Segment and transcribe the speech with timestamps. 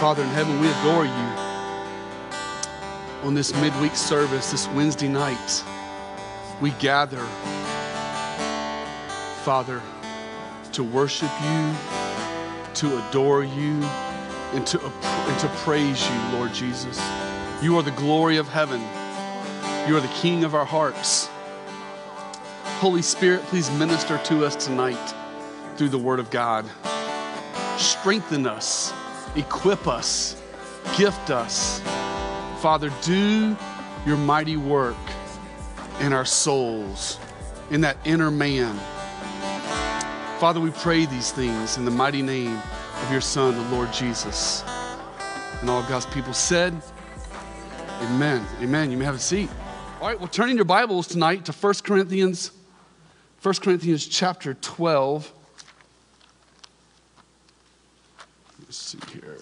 [0.00, 1.46] Father in heaven, we adore you
[3.26, 5.64] on this midweek service, this Wednesday night.
[6.60, 7.24] We gather,
[9.42, 9.80] Father,
[10.72, 11.74] to worship you,
[12.74, 13.82] to adore you,
[14.52, 17.00] and to, and to praise you, Lord Jesus.
[17.62, 18.82] You are the glory of heaven.
[19.88, 21.30] You are the King of our hearts.
[22.80, 25.14] Holy Spirit, please minister to us tonight
[25.76, 26.66] through the Word of God.
[27.78, 28.92] Strengthen us,
[29.36, 30.40] equip us,
[30.96, 31.80] gift us.
[32.60, 33.56] Father, do
[34.06, 34.96] your mighty work
[36.00, 37.18] in our souls,
[37.70, 38.76] in that inner man.
[40.38, 42.60] Father, we pray these things in the mighty name
[43.02, 44.64] of your Son, the Lord Jesus.
[45.60, 46.74] And all God's people said,
[48.02, 48.44] Amen.
[48.60, 48.90] Amen.
[48.90, 49.48] You may have a seat.
[50.00, 52.50] All right, well, turning your Bibles tonight to 1 Corinthians
[53.42, 55.32] 1 Corinthians chapter 12.
[58.66, 59.38] Let's see here.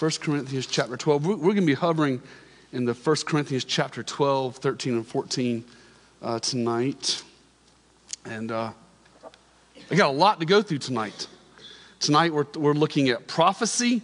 [0.00, 1.24] 1 Corinthians chapter 12.
[1.24, 2.20] We're, going to be hovering
[2.72, 5.64] in the 1 Corinthians chapter 12, 13, and 14
[6.20, 7.22] uh, tonight.
[8.24, 8.72] And uh,
[9.88, 11.28] I got a lot to go through tonight.
[12.00, 14.02] Tonight, we're, we're looking at prophecy,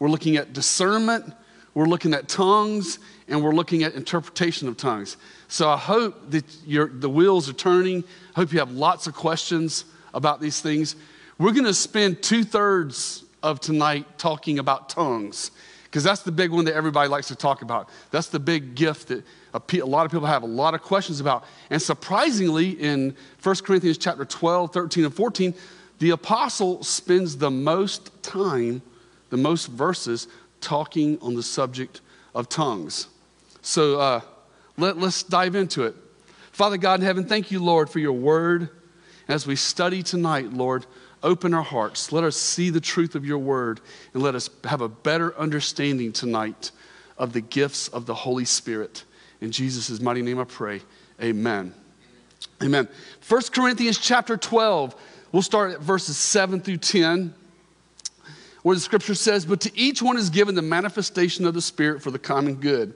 [0.00, 1.32] we're looking at discernment,
[1.74, 5.16] we're looking at tongues, and we're looking at interpretation of tongues.
[5.46, 8.02] So I hope that your, the wheels are turning.
[8.34, 9.84] I hope you have lots of questions
[10.14, 10.96] about these things.
[11.38, 15.50] We're going to spend two thirds of tonight talking about tongues
[15.84, 17.88] because that's the big one that everybody likes to talk about.
[18.10, 21.44] That's the big gift that a lot of people have a lot of questions about.
[21.70, 25.54] And surprisingly, in 1 Corinthians chapter 12, 13, and 14,
[26.00, 28.82] the apostle spends the most time,
[29.30, 30.26] the most verses,
[30.60, 32.00] talking on the subject
[32.34, 33.06] of tongues.
[33.62, 34.20] So uh,
[34.76, 35.94] let, let's dive into it.
[36.50, 38.70] Father God in heaven, thank you, Lord, for your word.
[39.28, 40.86] As we study tonight, Lord,
[41.22, 42.12] open our hearts.
[42.12, 43.80] Let us see the truth of your word
[44.12, 46.70] and let us have a better understanding tonight
[47.16, 49.04] of the gifts of the Holy Spirit.
[49.40, 50.82] In Jesus' mighty name I pray.
[51.22, 51.74] Amen.
[52.62, 52.88] Amen.
[53.26, 54.94] 1 Corinthians chapter 12,
[55.32, 57.34] we'll start at verses 7 through 10,
[58.62, 62.02] where the scripture says, But to each one is given the manifestation of the Spirit
[62.02, 62.94] for the common good.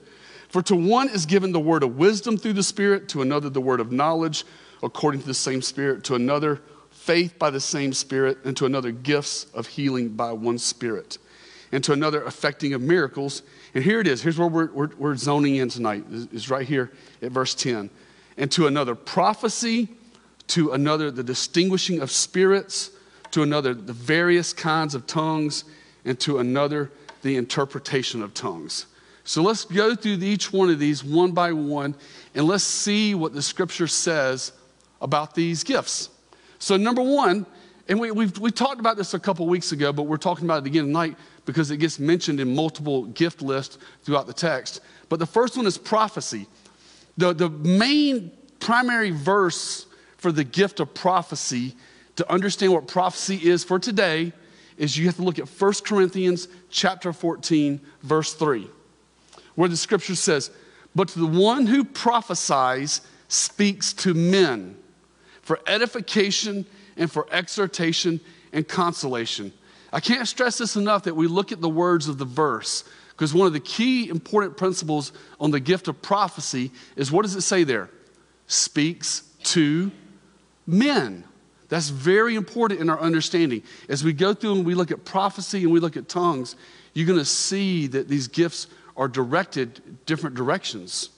[0.49, 3.61] For to one is given the word of wisdom through the Spirit, to another the
[3.61, 4.45] word of knowledge
[4.83, 8.91] according to the same Spirit, to another faith by the same Spirit, and to another
[8.91, 11.19] gifts of healing by one Spirit,
[11.73, 13.43] and to another effecting of miracles.
[13.75, 14.23] And here it is.
[14.23, 17.91] Here's where we're, we're, we're zoning in tonight, is right here at verse 10.
[18.37, 19.89] And to another prophecy,
[20.49, 22.91] to another the distinguishing of spirits,
[23.33, 25.65] to another the various kinds of tongues,
[26.05, 26.91] and to another
[27.23, 28.87] the interpretation of tongues.
[29.25, 31.95] So let's go through each one of these one by one
[32.35, 34.53] and let's see what the scripture says
[35.01, 36.11] about these gifts.
[36.59, 37.47] So, number one,
[37.89, 40.65] and we, we've, we talked about this a couple weeks ago, but we're talking about
[40.65, 41.17] it again tonight
[41.47, 44.81] because it gets mentioned in multiple gift lists throughout the text.
[45.09, 46.47] But the first one is prophecy.
[47.17, 49.87] The, the main primary verse
[50.19, 51.75] for the gift of prophecy
[52.17, 54.33] to understand what prophecy is for today
[54.77, 58.69] is you have to look at 1 Corinthians chapter 14 verse 3
[59.59, 60.53] where the scripture says,
[60.95, 64.77] But to the one who prophesies speaks to men
[65.49, 66.67] for edification
[66.99, 68.21] and for exhortation
[68.53, 69.51] and consolation.
[69.91, 73.33] I can't stress this enough that we look at the words of the verse because
[73.33, 75.11] one of the key important principles
[75.41, 77.89] on the gift of prophecy is what does it say there?
[78.47, 79.91] Speaks to
[80.67, 81.25] men.
[81.71, 83.63] That's very important in our understanding.
[83.89, 86.57] As we go through and we look at prophecy and we look at tongues,
[86.93, 88.67] you're going to see that these gifts
[88.99, 91.09] are directed different directions.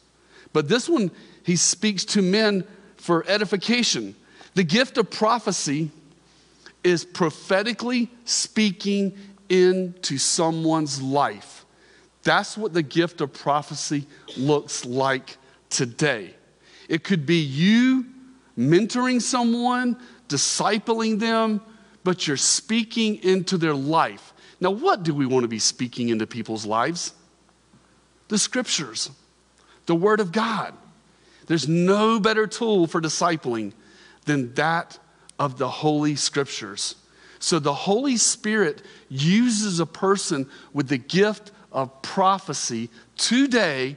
[0.53, 1.11] But this one,
[1.43, 2.65] he speaks to men
[3.01, 4.15] for edification.
[4.55, 5.91] The gift of prophecy
[6.83, 9.17] is prophetically speaking
[9.49, 11.65] into someone's life.
[12.23, 14.07] That's what the gift of prophecy
[14.37, 15.37] looks like
[15.69, 16.35] today.
[16.89, 18.07] It could be you
[18.59, 19.97] mentoring someone,
[20.29, 21.61] discipling them,
[22.05, 24.33] but you're speaking into their life.
[24.61, 27.15] Now, what do we want to be speaking into people's lives?
[28.31, 29.11] the scriptures,
[29.87, 30.73] the Word of God.
[31.51, 33.73] There's no better tool for discipling
[34.25, 35.01] than that
[35.37, 36.95] of the Holy Scriptures.
[37.41, 43.97] So the Holy Spirit uses a person with the gift of prophecy today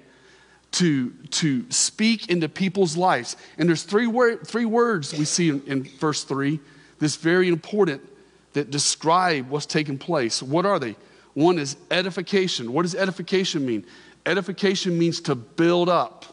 [0.72, 3.38] to, to speak into people's lives.
[3.60, 6.60] And there's three, word, three words we see in, in verse 3
[6.98, 8.02] that's very important
[8.54, 10.42] that describe what's taking place.
[10.42, 10.96] What are they?
[11.36, 12.74] One is edification.
[12.74, 13.86] What does edification mean?
[14.26, 16.33] Edification means to build up,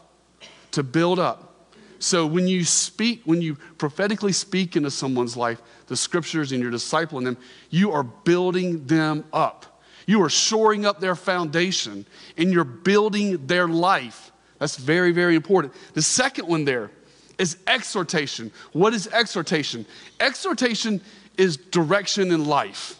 [0.71, 1.51] to build up.
[1.99, 6.71] So when you speak, when you prophetically speak into someone's life, the scriptures and you're
[6.71, 7.37] discipling them,
[7.69, 9.81] you are building them up.
[10.07, 12.05] You are shoring up their foundation
[12.37, 14.31] and you're building their life.
[14.57, 15.73] That's very, very important.
[15.93, 16.89] The second one there
[17.37, 18.51] is exhortation.
[18.73, 19.85] What is exhortation?
[20.19, 21.01] Exhortation
[21.37, 22.99] is direction in life.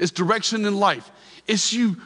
[0.00, 1.10] It's direction in life.
[1.46, 1.96] It's you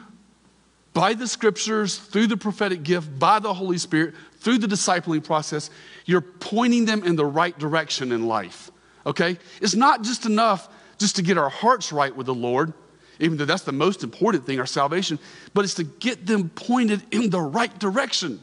[0.93, 5.69] by the scriptures, through the prophetic gift, by the Holy Spirit, through the discipling process,
[6.05, 8.71] you're pointing them in the right direction in life.
[9.05, 9.37] Okay?
[9.61, 12.73] It's not just enough just to get our hearts right with the Lord,
[13.19, 15.19] even though that's the most important thing, our salvation,
[15.53, 18.39] but it's to get them pointed in the right direction.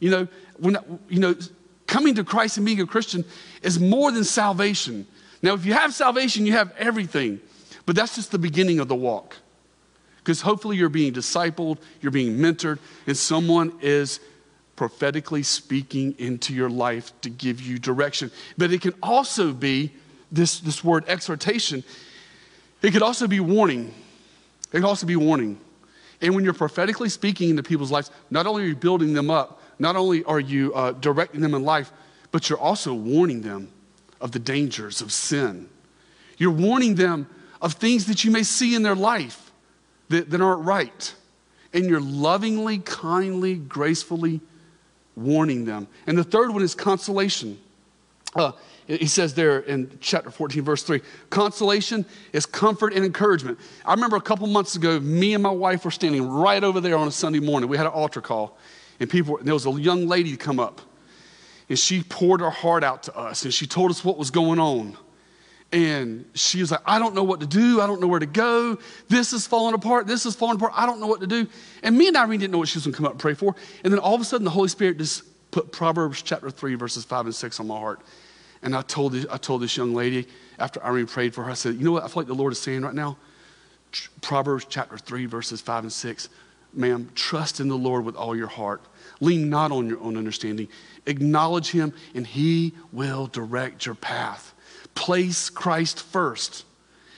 [0.00, 0.28] You know,
[0.58, 0.76] when
[1.08, 1.34] you know,
[1.86, 3.24] coming to Christ and being a Christian
[3.62, 5.06] is more than salvation.
[5.42, 7.40] Now, if you have salvation, you have everything,
[7.86, 9.36] but that's just the beginning of the walk.
[10.18, 14.20] Because hopefully you're being discipled, you're being mentored, and someone is
[14.76, 18.30] prophetically speaking into your life to give you direction.
[18.58, 19.92] But it can also be
[20.32, 21.84] this, this word exhortation,
[22.82, 23.94] it could also be warning.
[24.72, 25.58] It could also be warning.
[26.20, 29.60] And when you're prophetically speaking into people's lives, not only are you building them up,
[29.78, 31.92] not only are you uh, directing them in life,
[32.30, 33.70] but you're also warning them
[34.20, 35.68] of the dangers of sin.
[36.36, 37.28] You're warning them
[37.62, 39.52] of things that you may see in their life
[40.08, 41.14] that, that aren't right.
[41.72, 44.40] And you're lovingly, kindly, gracefully
[45.16, 45.86] warning them.
[46.06, 47.58] And the third one is consolation.
[48.34, 48.52] Uh,
[48.86, 51.00] he says there in chapter 14, verse 3
[51.30, 53.58] consolation is comfort and encouragement.
[53.84, 56.96] I remember a couple months ago, me and my wife were standing right over there
[56.96, 57.68] on a Sunday morning.
[57.68, 58.58] We had an altar call,
[59.00, 60.82] and people, there was a young lady come up,
[61.68, 64.58] and she poured her heart out to us, and she told us what was going
[64.58, 64.98] on.
[65.74, 67.80] And she was like, I don't know what to do.
[67.80, 68.78] I don't know where to go.
[69.08, 70.06] This is falling apart.
[70.06, 70.72] This is falling apart.
[70.76, 71.48] I don't know what to do.
[71.82, 73.34] And me and Irene didn't know what she was going to come up and pray
[73.34, 73.56] for.
[73.82, 77.04] And then all of a sudden, the Holy Spirit just put Proverbs chapter 3, verses
[77.04, 78.02] 5 and 6 on my heart.
[78.62, 80.28] And I told, this, I told this young lady
[80.60, 82.52] after Irene prayed for her, I said, You know what I feel like the Lord
[82.52, 83.16] is saying right now?
[84.20, 86.28] Proverbs chapter 3, verses 5 and 6.
[86.72, 88.80] Ma'am, trust in the Lord with all your heart.
[89.18, 90.68] Lean not on your own understanding.
[91.06, 94.53] Acknowledge him, and he will direct your path
[94.94, 96.64] place Christ first.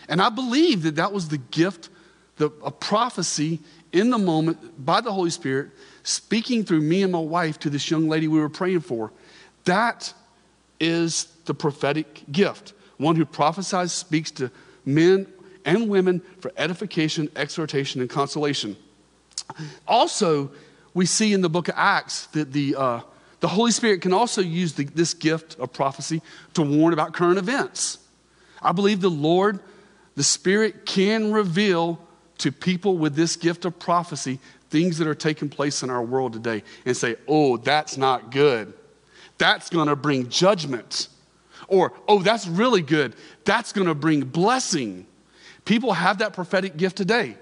[0.08, 1.88] And I believe that that was the gift,
[2.37, 3.61] the, a prophecy
[3.93, 5.70] in the moment by the Holy Spirit,
[6.02, 9.12] speaking through me and my wife to this young lady we were praying for.
[9.64, 10.12] That
[10.78, 12.73] is the prophetic gift.
[12.99, 14.50] One who prophesies, speaks to
[14.84, 15.26] men
[15.64, 18.76] and women for edification, exhortation, and consolation.
[19.87, 20.50] Also,
[20.94, 23.00] we see in the book of Acts that the uh,
[23.40, 26.22] the Holy Spirit can also use the, this gift of prophecy
[26.54, 27.98] to warn about current events.
[28.62, 29.60] I believe the Lord,
[30.14, 32.00] the Spirit, can reveal
[32.38, 34.40] to people with this gift of prophecy
[34.70, 38.72] things that are taking place in our world today and say, oh, that's not good.
[39.38, 41.08] That's going to bring judgment.
[41.68, 43.14] Or, oh, that's really good.
[43.44, 45.06] That's going to bring blessing.
[45.64, 47.36] People have that prophetic gift today.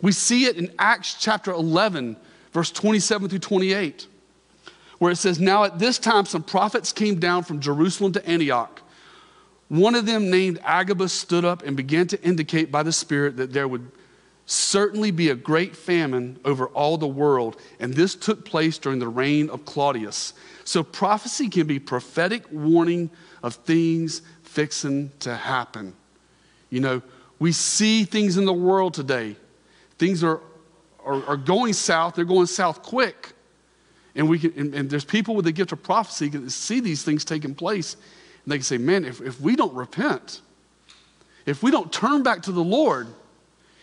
[0.00, 2.16] We see it in Acts chapter 11,
[2.52, 4.06] verse 27 through 28
[5.04, 8.80] where it says, Now at this time, some prophets came down from Jerusalem to Antioch.
[9.68, 13.52] One of them, named Agabus, stood up and began to indicate by the Spirit that
[13.52, 13.92] there would
[14.46, 17.60] certainly be a great famine over all the world.
[17.78, 20.32] And this took place during the reign of Claudius.
[20.64, 23.10] So prophecy can be prophetic warning
[23.42, 25.92] of things fixing to happen.
[26.70, 27.02] You know,
[27.38, 29.36] we see things in the world today.
[29.98, 30.40] Things are,
[31.04, 33.33] are, are going south, they're going south quick.
[34.14, 37.02] And, we can, and, and, there's people with the gift of prophecy that see these
[37.02, 37.94] things taking place.
[38.44, 40.40] And they can say, man, if, if we don't repent,
[41.46, 43.08] if we don't turn back to the Lord,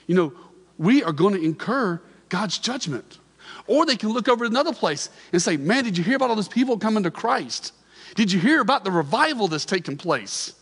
[0.07, 0.33] you know,
[0.77, 3.19] we are going to incur God's judgment.
[3.67, 6.29] Or they can look over to another place and say, man, did you hear about
[6.29, 7.73] all those people coming to Christ?
[8.15, 10.53] Did you hear about the revival that's taken place?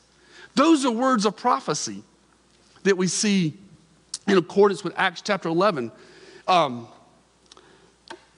[0.55, 2.03] Those are words of prophecy
[2.83, 3.53] that we see
[4.27, 5.91] in accordance with Acts chapter 11.
[6.47, 6.87] Um,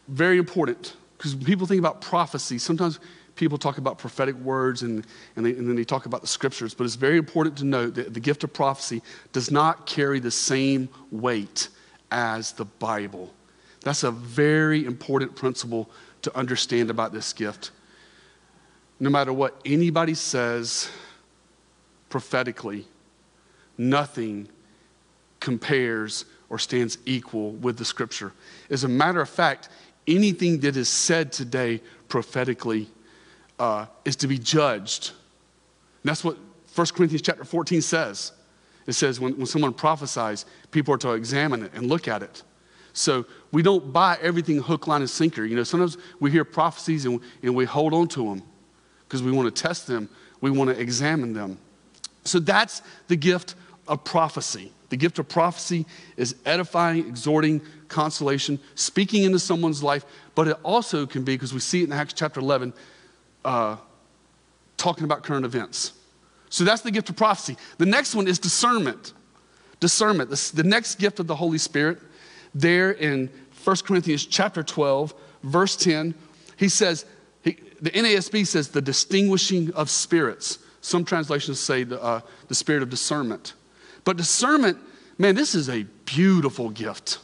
[0.07, 2.99] very important because people think about prophecy, sometimes
[3.35, 6.73] people talk about prophetic words and, and, they, and, then they talk about the scriptures,
[6.73, 10.31] but it's very important to note that the gift of prophecy does not carry the
[10.31, 11.67] same weight
[12.09, 13.31] as the Bible.
[13.81, 15.91] That's a very important principle
[16.23, 17.69] to understand about this gift.
[18.99, 20.89] No matter what anybody says
[22.09, 22.87] prophetically,
[23.77, 24.49] nothing
[25.39, 28.33] compares or stands equal with the scripture.
[28.71, 29.69] As a matter of fact,
[30.07, 32.89] anything that is said today prophetically
[33.59, 35.09] uh, is to be judged.
[36.03, 36.37] And that's what
[36.75, 38.31] 1 Corinthians chapter 14 says.
[38.87, 42.43] It says when, when someone prophesies, people are to examine it and look at it.
[42.93, 45.45] So we don't buy everything hook, line, and sinker.
[45.45, 48.43] You know, sometimes we hear prophecies and, and we hold on to them
[49.07, 50.09] because we want to test them,
[50.41, 51.57] we want to examine them.
[52.23, 53.55] So that's the gift
[53.87, 54.71] of prophecy.
[54.89, 55.85] The gift of prophecy
[56.17, 61.59] is edifying, exhorting, consolation, speaking into someone's life, but it also can be, because we
[61.59, 62.73] see it in Acts chapter 11,
[63.45, 63.77] uh,
[64.77, 65.93] talking about current events.
[66.49, 67.55] So that's the gift of prophecy.
[67.77, 69.13] The next one is discernment.
[69.79, 70.29] Discernment.
[70.29, 71.99] The next gift of the Holy Spirit,
[72.53, 73.29] there in
[73.63, 76.13] 1 Corinthians chapter 12, verse 10,
[76.57, 77.05] he says,
[77.43, 80.59] he, the NASB says the distinguishing of spirits.
[80.81, 83.53] Some translations say the, uh, the spirit of discernment.
[84.03, 84.77] But discernment,
[85.17, 87.19] man, this is a beautiful gift.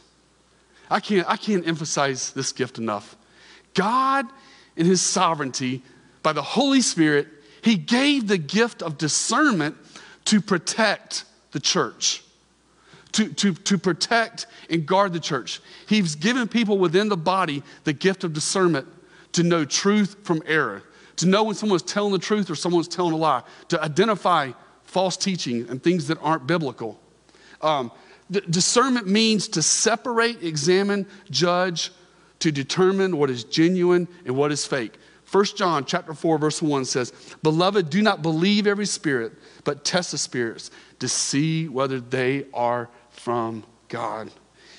[0.90, 3.16] I can't, I can't emphasize this gift enough.
[3.74, 4.26] God,
[4.76, 5.82] in His sovereignty,
[6.22, 7.28] by the Holy Spirit,
[7.62, 9.76] He gave the gift of discernment
[10.26, 12.22] to protect the church,
[13.12, 15.60] to, to, to protect and guard the church.
[15.86, 18.86] He's given people within the body the gift of discernment
[19.32, 20.82] to know truth from error,
[21.16, 24.52] to know when someone's telling the truth or someone's telling a lie, to identify
[24.88, 26.98] false teaching and things that aren't biblical.
[27.60, 27.92] Um,
[28.30, 31.92] discernment means to separate, examine, judge,
[32.38, 34.94] to determine what is genuine and what is fake.
[35.30, 39.32] 1 John chapter 4 verse 1 says, "Beloved, do not believe every spirit,
[39.64, 44.30] but test the spirits to see whether they are from God."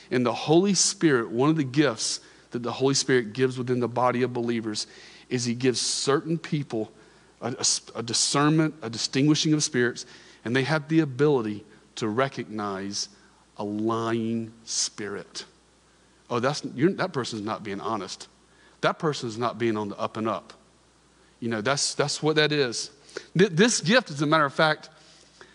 [0.10, 3.88] And the Holy Spirit, one of the gifts that the Holy Spirit gives within the
[3.88, 4.88] body of believers
[5.30, 6.92] is he gives certain people
[7.41, 7.65] a, a,
[8.00, 10.05] a discernment, a distinguishing of spirits,
[10.46, 11.65] and they have the ability
[11.96, 13.10] to recognize
[13.58, 15.46] a lying spirit.
[16.29, 18.27] Oh, that's, that person's not being honest.
[18.81, 20.53] That person's not being on the up and up.
[21.39, 22.91] You know, that's, that's what that is.
[23.36, 24.89] This gift, as a matter of fact,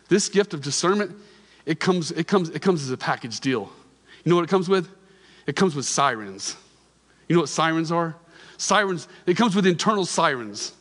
[0.09, 1.17] this gift of discernment,
[1.65, 3.71] it comes, it comes, it comes as a package deal.
[4.25, 4.89] You know what it comes with?
[5.47, 6.57] It comes with sirens.
[7.29, 8.17] You know what sirens are?
[8.57, 10.73] Sirens, it comes with internal sirens.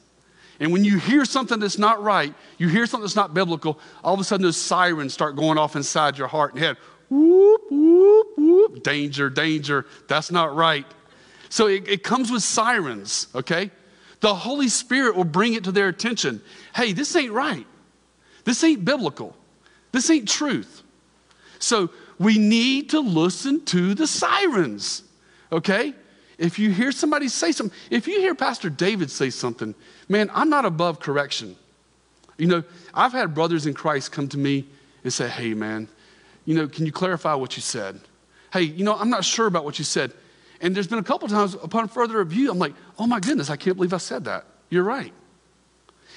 [0.64, 4.14] And when you hear something that's not right, you hear something that's not biblical, all
[4.14, 6.78] of a sudden those sirens start going off inside your heart and head.
[7.10, 8.82] Whoop, whoop, whoop.
[8.82, 9.86] Danger, danger.
[10.08, 10.86] That's not right.
[11.50, 13.72] So it, it comes with sirens, okay?
[14.22, 16.42] The Holy Spirit will bring it to their attention.
[16.74, 17.68] Hey, this ain't right.
[18.46, 19.36] This ain't biblical.
[19.92, 20.82] This ain't truth.
[21.60, 21.90] So
[22.20, 25.04] we need to listen to the sirens,
[25.52, 25.94] okay?
[26.38, 29.76] If you hear somebody say something, if you hear Pastor David say something,
[30.10, 31.56] man, I'm not above correction.
[32.38, 32.64] You know,
[32.94, 34.66] I've had brothers in Christ come to me
[35.04, 35.88] and say, hey, man,
[36.46, 38.00] you know, can you clarify what you said?
[38.52, 40.12] Hey, you know, I'm not sure about what you said.
[40.62, 43.56] And there's been a couple times upon further review, I'm like, oh my goodness, I
[43.56, 44.46] can't believe I said that.
[44.70, 45.14] You're right.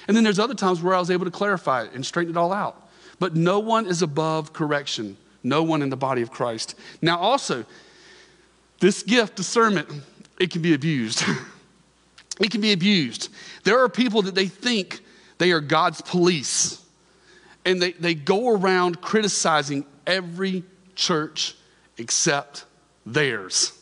[0.07, 2.37] And then there's other times where I was able to clarify it and straighten it
[2.37, 2.89] all out.
[3.19, 6.75] But no one is above correction, no one in the body of Christ.
[7.01, 7.65] Now, also,
[8.79, 9.89] this gift, discernment,
[10.39, 11.23] it can be abused.
[12.39, 13.29] it can be abused.
[13.63, 15.01] There are people that they think
[15.37, 16.83] they are God's police,
[17.65, 20.63] and they, they go around criticizing every
[20.95, 21.55] church
[21.97, 22.65] except
[23.05, 23.73] theirs,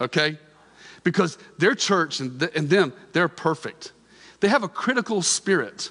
[0.00, 0.38] okay?
[1.02, 3.92] Because their church and, th- and them, they're perfect.
[4.40, 5.90] They have a critical spirit.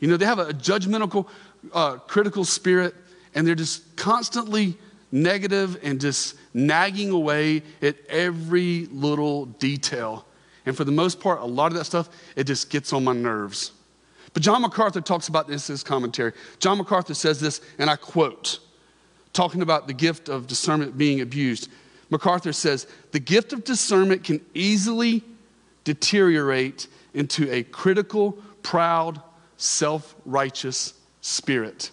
[0.00, 1.28] You know, they have a judgmental,
[1.72, 2.94] uh, critical spirit,
[3.34, 4.76] and they're just constantly
[5.14, 10.26] negative and just nagging away at every little detail.
[10.66, 13.12] And for the most part, a lot of that stuff, it just gets on my
[13.12, 13.70] nerves.
[14.32, 16.32] But John MacArthur talks about this in his commentary.
[16.58, 18.58] John MacArthur says this, and I quote,
[19.32, 21.70] talking about the gift of discernment being abused.
[22.10, 25.22] MacArthur says, The gift of discernment can easily
[25.84, 28.32] deteriorate into a critical,
[28.64, 29.22] proud,
[29.58, 31.92] self righteous spirit.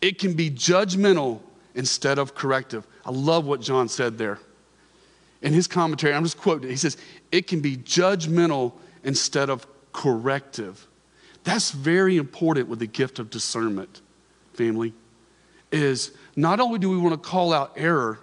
[0.00, 1.40] It can be judgmental
[1.74, 2.86] instead of corrective.
[3.04, 4.38] I love what John said there.
[5.42, 6.70] In his commentary, I'm just quoting it.
[6.70, 6.96] He says,
[7.30, 10.86] It can be judgmental instead of corrective.
[11.44, 14.00] That's very important with the gift of discernment,
[14.54, 14.94] family.
[15.70, 18.18] Is not only do we want to call out error,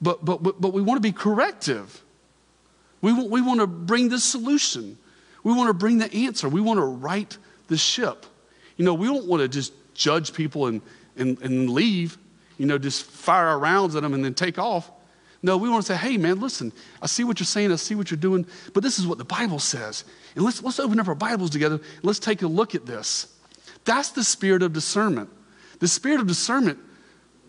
[0.00, 2.02] but, but, but, but we want to be corrective.
[3.00, 4.98] We want, we want to bring the solution.
[5.42, 6.48] We want to bring the answer.
[6.48, 7.36] We want to right
[7.68, 8.26] the ship.
[8.76, 10.82] You know, we don't want to just judge people and,
[11.16, 12.18] and, and leave
[12.58, 14.90] you know, just fire our rounds at them and then take off.
[15.42, 17.96] No, we want to say, hey, man, listen, I see what you're saying, I see
[17.96, 20.04] what you're doing, but this is what the Bible says.
[20.36, 21.80] And let's, let's open up our Bibles together.
[22.02, 23.26] Let's take a look at this.
[23.84, 25.30] That's the spirit of discernment.
[25.80, 26.78] The spirit of discernment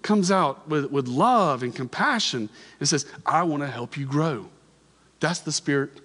[0.01, 4.48] comes out with, with love and compassion and says, I want to help you grow.
[5.19, 6.01] That's the spirit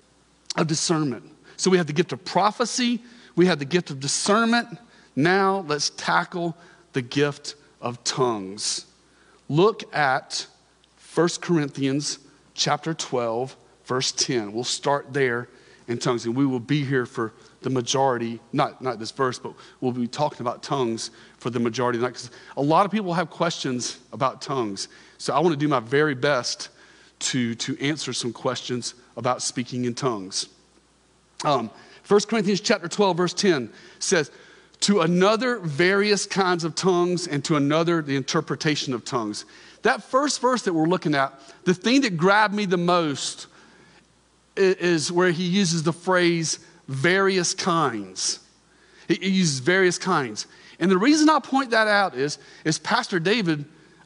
[0.57, 1.25] of discernment.
[1.57, 3.01] So we have the gift of prophecy,
[3.35, 4.69] we have the gift of discernment.
[5.17, 6.57] Now let's tackle
[6.93, 8.87] the gift of tongues.
[9.49, 10.47] Look at
[11.15, 12.19] 1 Corinthians
[12.55, 14.53] chapter 12, verse 10.
[14.53, 15.49] We'll start there
[15.87, 19.55] in tongues, and we will be here for the majority, not, not this verse, but
[19.81, 22.15] we'll be talking about tongues for the majority of the night.
[22.15, 24.89] Because a lot of people have questions about tongues.
[25.17, 26.69] So I want to do my very best
[27.21, 30.49] to, to answer some questions about speaking in tongues.
[31.45, 31.71] Um,
[32.07, 34.31] 1 Corinthians chapter 12, verse 10 says,
[34.81, 39.45] to another various kinds of tongues, and to another the interpretation of tongues.
[39.83, 41.33] That first verse that we're looking at,
[41.65, 43.47] the thing that grabbed me the most
[44.57, 46.59] is where he uses the phrase
[46.89, 48.41] various kinds.
[49.07, 50.47] He uses various kinds.
[50.81, 53.65] And the reason I point that out is, is Pastor David,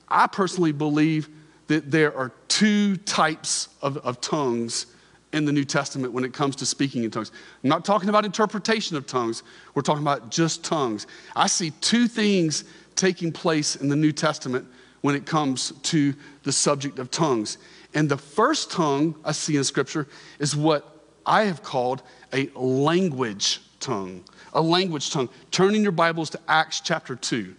[0.09, 1.29] I personally believe
[1.69, 4.87] that there are two types of, of tongues
[5.33, 7.33] in the New Testament when it comes to speaking in tongues.
[7.63, 9.43] I'm not talking about interpretation of tongues,
[9.75, 11.07] we're talking about just tongues.
[11.35, 14.67] I see two things taking place in the New Testament
[15.01, 17.59] when it comes to the subject of tongues.
[17.95, 20.07] And the first tongue I see in Scripture
[20.39, 24.25] is what I have called a language tongue.
[24.55, 25.29] A language tongue.
[25.51, 27.55] Turn in your Bibles to Acts chapter 2.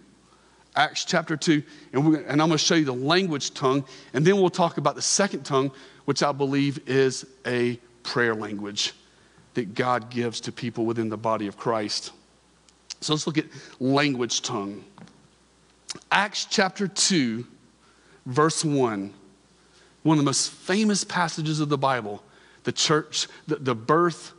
[0.76, 1.62] Acts chapter 2,
[1.92, 4.96] and, and I'm going to show you the language tongue, and then we'll talk about
[4.96, 5.70] the second tongue,
[6.04, 8.92] which I believe is a prayer language
[9.54, 12.12] that God gives to people within the body of Christ.
[13.00, 13.46] So let's look at
[13.80, 14.84] language tongue.
[16.10, 17.46] Acts chapter 2,
[18.26, 19.12] verse 1
[20.04, 22.22] one of the most famous passages of the Bible,
[22.64, 24.32] the church, the, the birth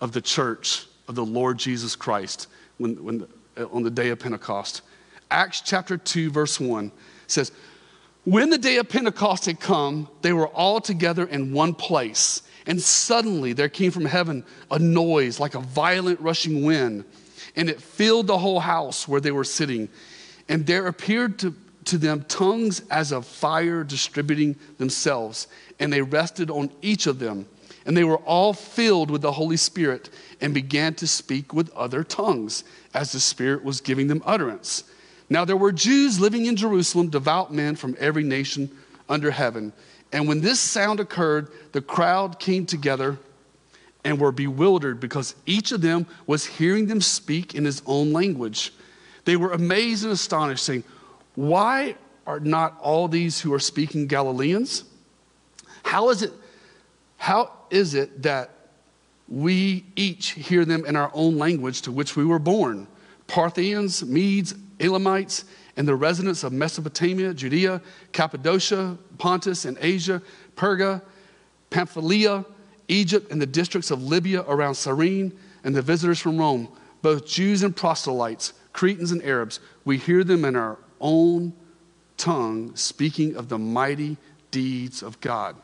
[0.00, 2.48] of the church of the Lord Jesus Christ
[2.78, 4.80] when, when, uh, on the day of Pentecost.
[5.30, 6.90] Acts chapter 2, verse 1
[7.26, 7.52] says,
[8.24, 12.42] When the day of Pentecost had come, they were all together in one place.
[12.66, 17.04] And suddenly there came from heaven a noise like a violent rushing wind,
[17.56, 19.88] and it filled the whole house where they were sitting.
[20.48, 21.54] And there appeared to
[21.86, 25.48] to them tongues as of fire distributing themselves,
[25.78, 27.46] and they rested on each of them.
[27.86, 30.10] And they were all filled with the Holy Spirit
[30.40, 32.62] and began to speak with other tongues
[32.92, 34.84] as the Spirit was giving them utterance.
[35.30, 38.68] Now there were Jews living in Jerusalem, devout men from every nation
[39.08, 39.72] under heaven.
[40.12, 43.16] And when this sound occurred, the crowd came together
[44.04, 48.72] and were bewildered because each of them was hearing them speak in his own language.
[49.24, 50.82] They were amazed and astonished, saying,
[51.36, 51.94] why
[52.26, 54.84] are not all these who are speaking Galileans?
[55.84, 56.32] How is it,
[57.18, 58.50] how is it that
[59.28, 62.88] we each hear them in our own language to which we were born?
[63.28, 65.44] Parthians, Medes, Elamites,
[65.76, 67.80] and the residents of Mesopotamia, Judea,
[68.12, 70.20] Cappadocia, Pontus, and Asia,
[70.56, 71.02] Perga,
[71.70, 72.44] Pamphylia,
[72.88, 76.68] Egypt, and the districts of Libya around Cyrene, and the visitors from Rome,
[77.02, 81.52] both Jews and proselytes, Cretans and Arabs, we hear them in our own
[82.16, 84.16] tongue speaking of the mighty
[84.50, 85.56] deeds of God.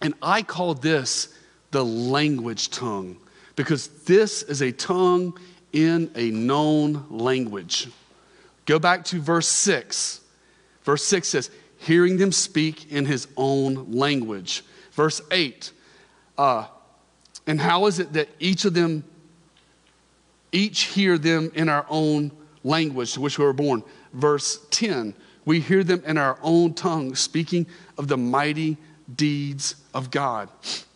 [0.00, 1.34] And I call this
[1.70, 3.16] the language tongue
[3.56, 5.38] because this is a tongue
[5.72, 7.88] in a known language.
[8.66, 10.20] Go back to verse 6.
[10.82, 14.64] Verse 6 says, hearing them speak in his own language.
[14.92, 15.72] Verse 8,
[16.36, 16.66] uh,
[17.46, 19.04] and how is it that each of them,
[20.50, 22.32] each hear them in our own
[22.64, 23.82] language to which we were born?
[24.12, 25.14] verse 10.
[25.44, 28.76] We hear them in our own tongue speaking of the mighty
[29.14, 30.50] deeds of God.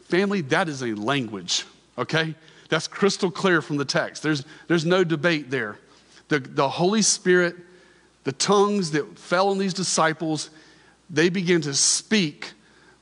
[0.08, 1.64] Family, that is a language,
[1.96, 2.34] okay?
[2.72, 4.22] That's crystal clear from the text.
[4.22, 5.76] There's, there's no debate there.
[6.28, 7.54] The, the Holy Spirit,
[8.24, 10.48] the tongues that fell on these disciples,
[11.10, 12.54] they began to speak,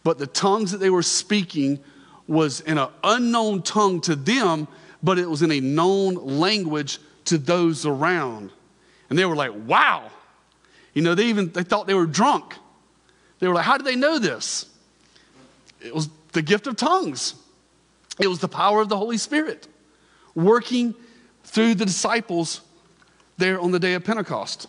[0.02, 1.78] but the tongues that they were speaking
[2.26, 4.66] was in an unknown tongue to them,
[5.04, 8.50] but it was in a known language to those around.
[9.09, 10.11] And they were like, wow.
[10.94, 12.56] You know, they even they thought they were drunk.
[13.38, 14.68] They were like, how did they know this?
[15.80, 17.37] It was the gift of tongues.
[18.20, 19.66] It was the power of the Holy Spirit
[20.35, 20.94] working
[21.42, 22.61] through the disciples
[23.38, 24.68] there on the day of Pentecost.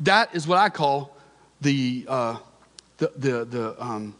[0.00, 1.16] That is what I call
[1.60, 2.38] the, uh,
[2.96, 4.14] the, the, the, um,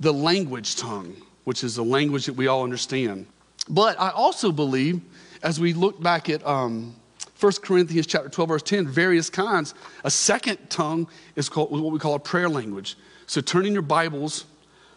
[0.00, 3.26] the language tongue, which is a language that we all understand.
[3.68, 5.02] But I also believe
[5.42, 6.96] as we look back at um,
[7.38, 11.98] 1 Corinthians chapter 12, verse 10, various kinds, a second tongue is called what we
[11.98, 12.96] call a prayer language.
[13.26, 14.46] So turning your Bibles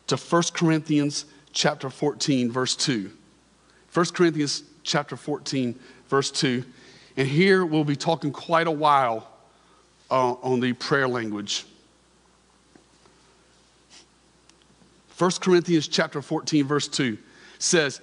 [0.08, 3.12] to 1 Corinthians chapter 14, verse 2.
[3.94, 6.64] 1 Corinthians chapter 14, verse 2.
[7.18, 9.28] And here we'll be talking quite a while
[10.10, 11.66] uh, on the prayer language.
[15.18, 17.18] 1 Corinthians chapter 14, verse 2
[17.60, 18.02] says,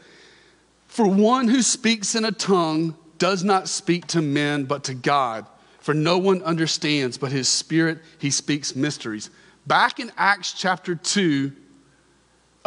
[0.89, 5.47] for one who speaks in a tongue does not speak to men, but to God.
[5.81, 9.31] For no one understands, but his spirit, he speaks mysteries.
[9.67, 11.53] Back in Acts chapter 2,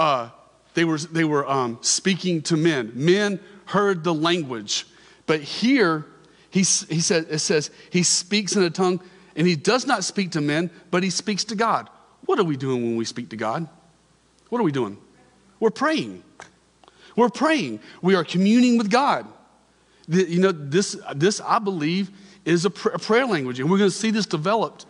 [0.01, 0.29] uh,
[0.73, 2.91] they were, they were um, speaking to men.
[2.95, 4.87] Men heard the language.
[5.27, 6.05] But here,
[6.49, 8.99] he, he said, it says, he speaks in a tongue,
[9.35, 11.87] and he does not speak to men, but he speaks to God.
[12.25, 13.67] What are we doing when we speak to God?
[14.49, 14.97] What are we doing?
[15.59, 16.23] We're praying.
[17.15, 17.79] We're praying.
[18.01, 19.27] We are communing with God.
[20.07, 22.09] The, you know, this, this, I believe,
[22.43, 24.87] is a, pr- a prayer language, and we're going to see this developed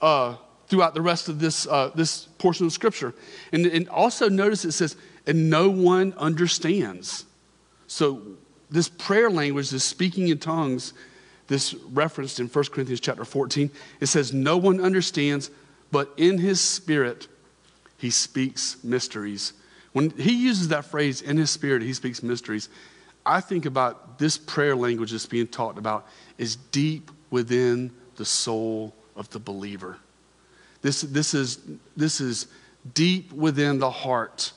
[0.00, 0.36] uh,
[0.68, 3.14] throughout the rest of this, uh, this portion of Scripture.
[3.52, 4.96] And, and also notice it says,
[5.26, 7.24] and no one understands.
[7.86, 8.22] So
[8.70, 10.92] this prayer language, this speaking in tongues,
[11.46, 15.50] this referenced in 1 Corinthians chapter 14, it says, no one understands,
[15.90, 17.28] but in his spirit
[17.98, 19.52] he speaks mysteries.
[19.92, 22.68] When he uses that phrase, in his spirit he speaks mysteries,
[23.24, 28.94] I think about this prayer language that's being talked about is deep within the soul
[29.16, 29.98] of the believer.
[30.84, 31.60] This, this, is,
[31.96, 32.46] this is
[32.92, 34.52] deep within the heart.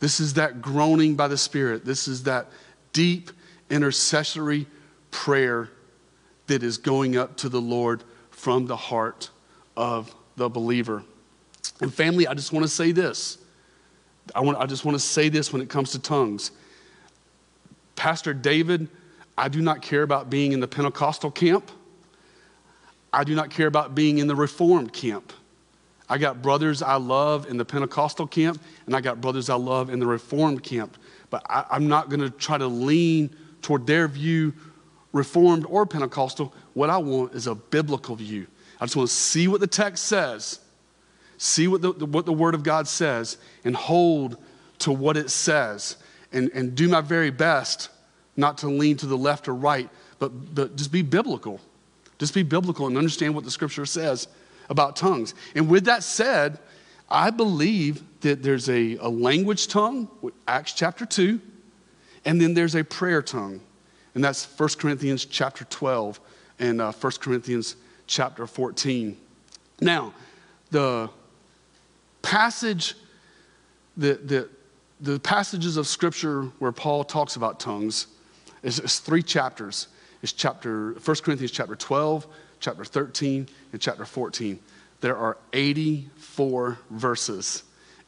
[0.00, 1.84] This is that groaning by the Spirit.
[1.84, 2.46] This is that
[2.94, 3.30] deep
[3.68, 4.66] intercessory
[5.10, 5.68] prayer
[6.46, 9.28] that is going up to the Lord from the heart
[9.76, 11.04] of the believer.
[11.82, 13.36] And family, I just want to say this.
[14.34, 16.50] I, want, I just want to say this when it comes to tongues.
[17.94, 18.88] Pastor David,
[19.36, 21.70] I do not care about being in the Pentecostal camp.
[23.16, 25.32] I do not care about being in the Reformed camp.
[26.06, 29.88] I got brothers I love in the Pentecostal camp, and I got brothers I love
[29.88, 30.98] in the Reformed camp.
[31.30, 34.52] But I, am not going to try to lean toward their view,
[35.12, 36.52] Reformed or Pentecostal.
[36.74, 38.46] What I want is a biblical view.
[38.78, 40.60] I just want to see what the text says,
[41.38, 44.36] see what the, the, what the Word of God says, and hold
[44.80, 45.96] to what it says,
[46.32, 47.88] and, and do my very best
[48.36, 51.62] not to lean to the left or right, but, but just be biblical.
[52.18, 54.28] Just be biblical and understand what the scripture says
[54.68, 55.34] about tongues.
[55.54, 56.58] And with that said,
[57.08, 60.08] I believe that there's a, a language tongue,
[60.48, 61.40] Acts chapter 2,
[62.24, 63.60] and then there's a prayer tongue.
[64.14, 66.20] And that's 1 Corinthians chapter 12
[66.58, 67.76] and uh, 1 Corinthians
[68.06, 69.16] chapter 14.
[69.80, 70.14] Now,
[70.70, 71.10] the
[72.22, 72.94] passage
[73.98, 74.48] that, that
[75.00, 78.06] the passages of scripture where Paul talks about tongues
[78.62, 79.88] is, is three chapters
[80.26, 82.26] is chapter 1 Corinthians chapter 12,
[82.58, 84.58] chapter 13, and chapter 14.
[85.00, 87.62] There are 84 verses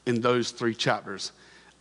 [0.05, 1.31] in those three chapters.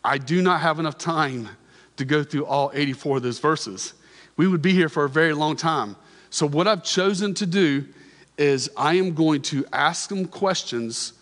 [0.04, 1.50] I do not have enough time
[1.95, 3.95] to go through all 84 of those verses.
[4.36, 5.95] We would be here for a very long time.
[6.30, 7.86] So, what I've chosen to do
[8.38, 11.13] is I am going to ask them questions.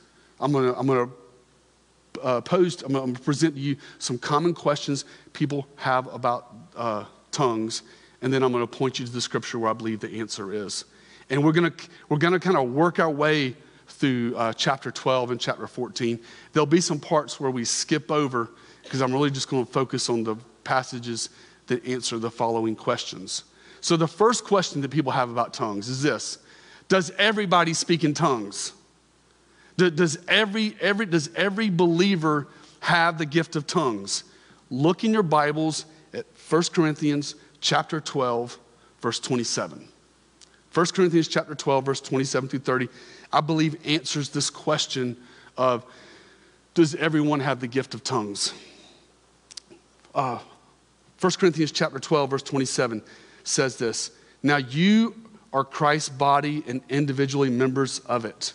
[0.41, 4.53] I'm going to, I'm going to uh, I'm going to present to you some common
[4.53, 7.83] questions people have about uh, tongues
[8.21, 10.53] and then I'm going to point you to the scripture where I believe the answer
[10.53, 10.85] is.
[11.29, 13.55] And we're going to, we're going to kind of work our way
[13.87, 16.19] through uh, chapter 12 and chapter 14.
[16.53, 18.49] There'll be some parts where we skip over
[18.83, 21.29] because I'm really just going to focus on the passages
[21.67, 23.43] that answer the following questions.
[23.81, 26.39] So, the first question that people have about tongues is this
[26.87, 28.73] Does everybody speak in tongues?
[29.77, 32.47] Does every, every, does every believer
[32.79, 34.23] have the gift of tongues?
[34.69, 38.59] Look in your Bibles at 1 Corinthians chapter 12,
[39.01, 39.87] verse 27.
[40.71, 42.89] 1 Corinthians chapter 12, verse 27 through 30,
[43.33, 45.17] I believe answers this question
[45.57, 45.83] of
[46.75, 48.53] does everyone have the gift of tongues?
[50.13, 50.37] Uh,
[51.19, 53.01] 1 Corinthians chapter 12, verse 27
[53.43, 54.11] says this
[54.43, 55.15] Now you
[55.51, 58.53] are Christ's body and individually members of it.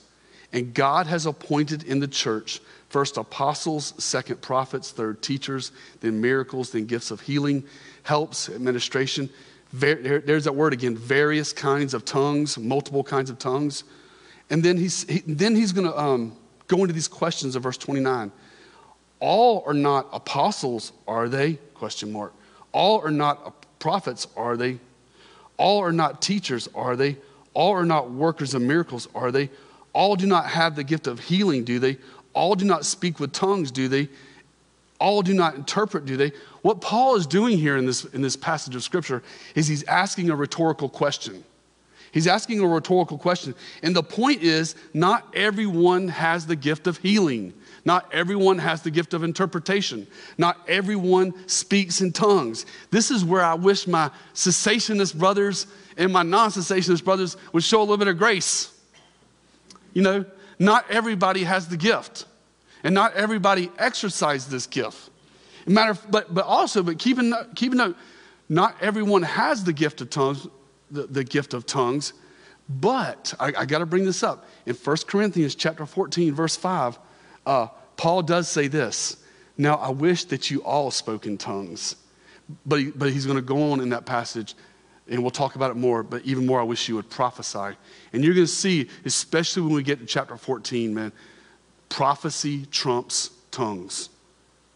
[0.53, 6.70] And God has appointed in the church first apostles, second prophets, third teachers, then miracles,
[6.70, 7.64] then gifts of healing
[8.03, 9.31] helps, administration.
[9.73, 13.85] There's that word again various kinds of tongues, multiple kinds of tongues.
[14.51, 16.37] And then he's, he, then he's going to um,
[16.67, 18.33] go into these questions of verse 29.
[19.21, 21.55] All are not apostles, are they?
[21.75, 22.33] Question mark.
[22.73, 24.79] All are not prophets, are they?
[25.57, 27.17] All are not teachers, are they?
[27.55, 29.51] All are not workers of miracles, are they?
[29.93, 31.99] All do not have the gift of healing, do they?
[32.33, 34.09] All do not speak with tongues, do they?
[35.01, 36.33] All do not interpret, do they?
[36.63, 39.23] What Paul is doing here in this, in this passage of Scripture
[39.55, 41.43] is he's asking a rhetorical question.
[42.13, 43.55] He's asking a rhetorical question.
[43.83, 47.55] And the point is, not everyone has the gift of healing.
[47.85, 50.07] Not everyone has the gift of interpretation.
[50.37, 52.67] Not everyone speaks in tongues.
[52.91, 57.79] This is where I wish my cessationist brothers and my non cessationist brothers would show
[57.79, 58.77] a little bit of grace.
[59.95, 60.25] You know,
[60.59, 62.27] not everybody has the gift.
[62.83, 65.11] And not everybody exercises this gift.
[65.66, 67.97] Matter, but, but also, but keep in, keep in note,
[68.49, 70.47] not everyone has the gift of tongues,
[70.90, 72.12] the, the gift of tongues.
[72.69, 76.99] But I, I got to bring this up in 1 Corinthians chapter 14, verse 5.
[77.45, 77.66] Uh,
[77.97, 79.16] Paul does say this:
[79.59, 81.97] Now I wish that you all spoke in tongues.
[82.66, 84.55] But, he, but he's going to go on in that passage,
[85.09, 86.03] and we'll talk about it more.
[86.03, 87.77] But even more, I wish you would prophesy.
[88.12, 91.12] And you're going to see, especially when we get to chapter 14, man,
[91.90, 94.09] prophecy trumps tongues,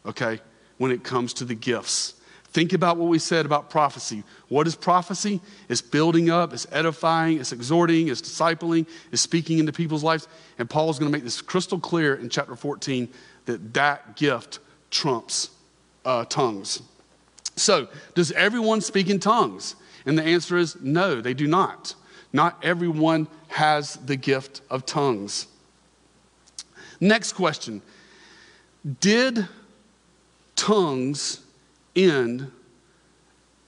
[0.04, 0.40] okay,
[0.76, 2.14] when it comes to the gifts.
[2.48, 4.22] Think about what we said about prophecy.
[4.48, 5.40] What is prophecy?
[5.68, 10.28] It's building up, it's edifying, it's exhorting, it's discipling, it's speaking into people's lives.
[10.58, 13.08] And Paul's going to make this crystal clear in chapter 14
[13.46, 15.50] that that gift trumps
[16.04, 16.82] uh, tongues.
[17.56, 19.74] So, does everyone speak in tongues?
[20.06, 21.94] And the answer is no, they do not.
[22.32, 25.46] Not everyone has the gift of tongues.
[27.00, 27.82] Next question
[29.00, 29.48] Did
[30.56, 31.40] tongues
[31.94, 32.50] end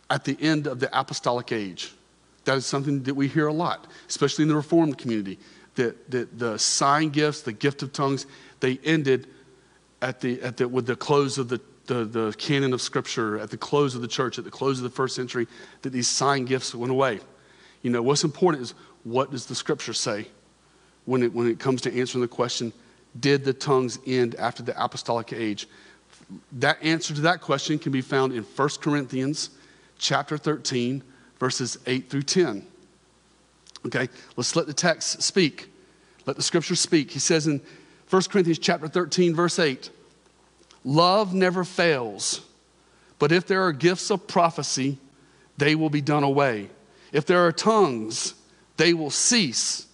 [0.08, 1.92] at the end of the apostolic age?
[2.44, 5.38] That is something that we hear a lot, especially in the Reformed community.
[5.74, 8.24] That, that the sign gifts, the gift of tongues,
[8.60, 9.26] they ended
[10.00, 13.50] at the, at the, with the close of the, the, the canon of Scripture, at
[13.50, 15.46] the close of the church, at the close of the first century,
[15.82, 17.20] that these sign gifts went away.
[17.82, 20.26] You know, what's important is what does the Scripture say
[21.04, 22.72] when it, when it comes to answering the question,
[23.20, 25.68] did the tongues end after the apostolic age?
[26.52, 29.50] That answer to that question can be found in 1 Corinthians
[29.98, 31.02] chapter 13,
[31.38, 32.66] verses 8 through 10.
[33.86, 35.70] Okay, let's let the text speak.
[36.26, 37.12] Let the scripture speak.
[37.12, 37.60] He says in
[38.10, 39.90] 1 Corinthians chapter 13, verse 8,
[40.84, 42.40] love never fails,
[43.18, 44.98] but if there are gifts of prophecy,
[45.56, 46.68] they will be done away.
[47.12, 48.34] If there are tongues,
[48.76, 49.86] they will cease.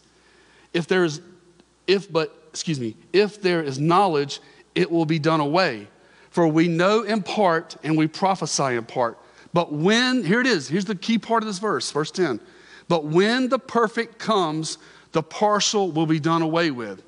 [0.73, 1.21] If there is,
[1.87, 4.41] if but, excuse me, if there is knowledge,
[4.75, 5.89] it will be done away.
[6.31, 9.19] For we know in part and we prophesy in part.
[9.55, 12.41] But when, here it is, here's the key part of this verse, verse 10.
[12.89, 14.79] But when the perfect comes,
[15.13, 17.03] the partial will be done away with.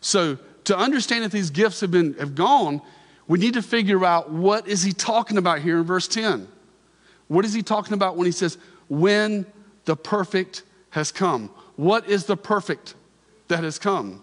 [0.00, 2.82] So to understand if these gifts have been have gone,
[3.26, 6.48] we need to figure out what is he talking about here in verse 10.
[7.28, 8.58] What is he talking about when he says,
[8.88, 9.46] when
[9.84, 11.50] the perfect has come?
[11.76, 12.94] What is the perfect
[13.48, 14.22] that has come?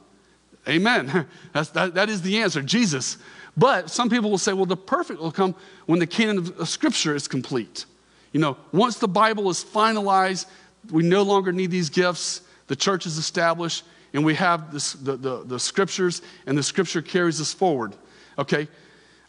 [0.67, 1.28] Amen.
[1.54, 3.17] That's, that, that is the answer, Jesus.
[3.58, 7.15] But some people will say, well, the perfect will come when the canon of Scripture
[7.15, 7.86] is complete.
[8.34, 10.47] You know, once the Bible is finalized,
[10.91, 15.15] we no longer need these gifts, the church is established, and we have this, the,
[15.17, 17.95] the, the scriptures, and the scripture carries us forward.
[18.38, 18.67] Okay?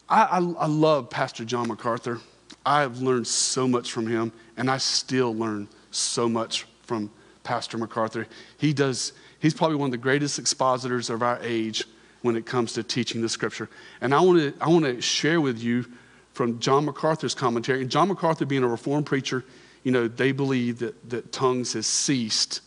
[0.09, 2.19] I, I, I love Pastor John MacArthur.
[2.65, 7.11] I have learned so much from him, and I still learn so much from
[7.43, 8.27] Pastor MacArthur.
[8.57, 11.83] He does, he's probably one of the greatest expositors of our age
[12.21, 13.69] when it comes to teaching the scripture.
[14.01, 15.85] And I want to, I want to share with you
[16.33, 17.81] from John MacArthur's commentary.
[17.81, 19.43] And John MacArthur, being a Reformed preacher,
[19.83, 22.61] you know, they believe that, that tongues has ceased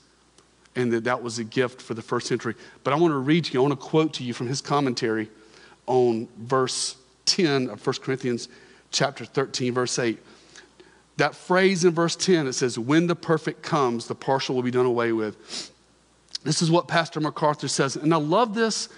[0.77, 2.55] and that that was a gift for the first century.
[2.85, 4.61] But I want to read to you, I want to quote to you from his
[4.61, 5.29] commentary
[5.87, 8.49] on verse 10 of 1 Corinthians
[8.91, 10.19] chapter 13, verse 8.
[11.17, 14.71] That phrase in verse 10, it says, When the perfect comes, the partial will be
[14.71, 15.71] done away with.
[16.43, 17.97] This is what Pastor MacArthur says.
[17.97, 18.89] And I love this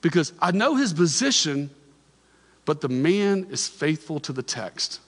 [0.00, 1.70] because I know his position,
[2.64, 5.00] but the man is faithful to the text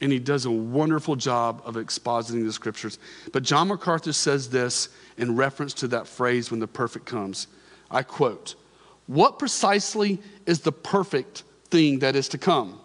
[0.00, 2.98] and he does a wonderful job of expositing the scriptures.
[3.32, 7.46] But John MacArthur says this in reference to that phrase, when the perfect comes.
[7.90, 8.56] I quote,
[9.06, 12.78] What precisely is the perfect thing that is to come?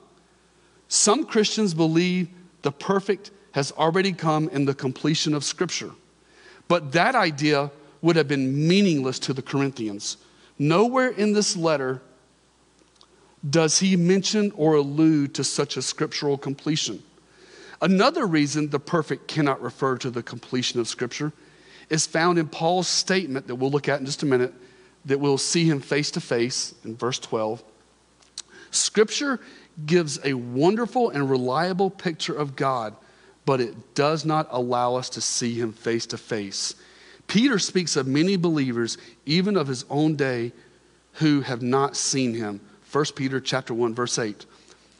[0.87, 2.29] Some Christians believe
[2.61, 5.91] the perfect has already come in the completion of Scripture.
[6.69, 10.17] But that idea would have been meaningless to the Corinthians.
[10.57, 12.01] Nowhere in this letter
[13.47, 17.01] does he mention or allude to such a scriptural completion.
[17.81, 21.33] Another reason the perfect cannot refer to the completion of Scripture
[21.89, 24.53] is found in Paul's statement that we'll look at in just a minute,
[25.05, 27.63] that we'll see him face to face in verse 12.
[28.69, 29.39] Scripture
[29.85, 32.95] gives a wonderful and reliable picture of God,
[33.45, 36.75] but it does not allow us to see him face to face.
[37.31, 40.51] Peter speaks of many believers, even of his own day,
[41.13, 42.59] who have not seen him
[42.91, 44.45] 1 Peter chapter 1 verse 8.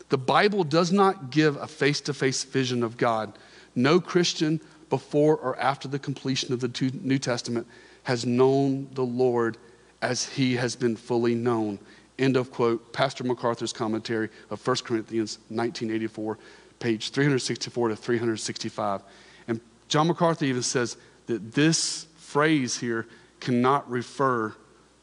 [0.08, 3.38] The Bible does not give a face-to-face vision of God.
[3.76, 7.68] No Christian before or after the completion of the New Testament
[8.04, 9.58] has known the Lord
[10.02, 11.80] as he has been fully known.
[12.18, 12.94] End of quote.
[12.94, 16.38] Pastor MacArthur's commentary of 1 Corinthians 1984,
[16.80, 19.02] page 364 to 365.
[19.50, 23.06] And John MacArthur even says that this phrase here
[23.42, 24.54] cannot refer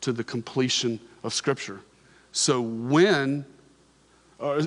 [0.00, 1.80] to the completion of Scripture.
[2.32, 3.44] So when,
[4.40, 4.64] uh,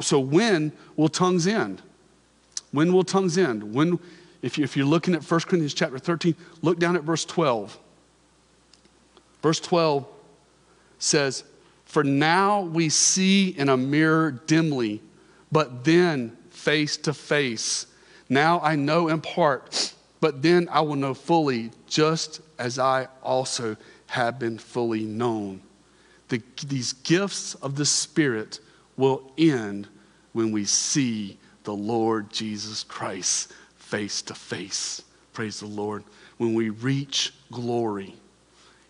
[0.00, 1.82] so when will tongues end?
[2.72, 3.74] When will tongues end?
[3.74, 4.00] When,
[4.42, 7.78] if, you, if you're looking at 1 Corinthians chapter 13, look down at verse 12.
[9.40, 10.04] Verse 12
[10.98, 11.44] says,
[11.84, 15.00] For now we see in a mirror dimly,
[15.52, 17.86] but then face to face.
[18.28, 23.76] Now I know in part, but then I will know fully, just as I also
[24.08, 25.60] have been fully known.
[26.28, 28.60] The, these gifts of the Spirit
[28.96, 29.88] will end
[30.32, 35.02] when we see the Lord Jesus Christ face to face.
[35.32, 36.04] Praise the Lord.
[36.36, 38.14] When we reach glory.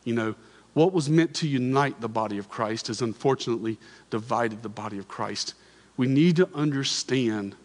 [0.05, 0.35] You know,
[0.75, 3.79] what was meant to unite the body of Christ has unfortunately
[4.11, 5.55] divided the body of Christ.
[5.97, 7.57] We need to understand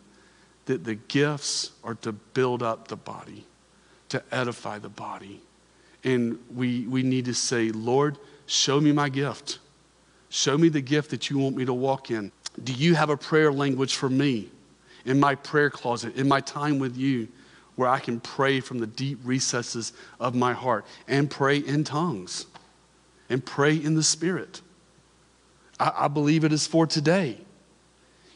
[0.66, 3.46] that the gifts are to build up the body,
[4.14, 5.42] to edify the body.
[6.04, 9.58] And we, we need to say, Lord, show me my gift.
[10.30, 12.32] Show me the gift that you want me to walk in.
[12.64, 14.50] Do you have a prayer language for me
[15.06, 17.28] in my prayer closet, in my time with you,
[17.76, 22.46] where I can pray from the deep recesses of my heart and pray in tongues
[23.30, 24.62] and pray in the Spirit?
[25.80, 27.38] I, I believe it is for today.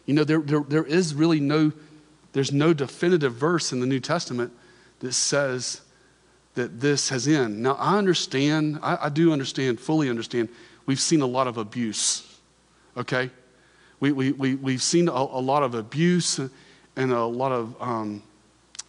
[0.07, 1.71] You know, there, there, there is really no,
[2.33, 4.51] there's no definitive verse in the New Testament
[4.99, 5.81] that says
[6.55, 7.62] that this has end.
[7.62, 10.49] Now, I understand, I, I do understand, fully understand,
[10.86, 12.39] we've seen a lot of abuse,
[12.95, 13.29] okay?
[13.99, 18.23] We, we, we, we've seen a, a lot of abuse and a lot of um,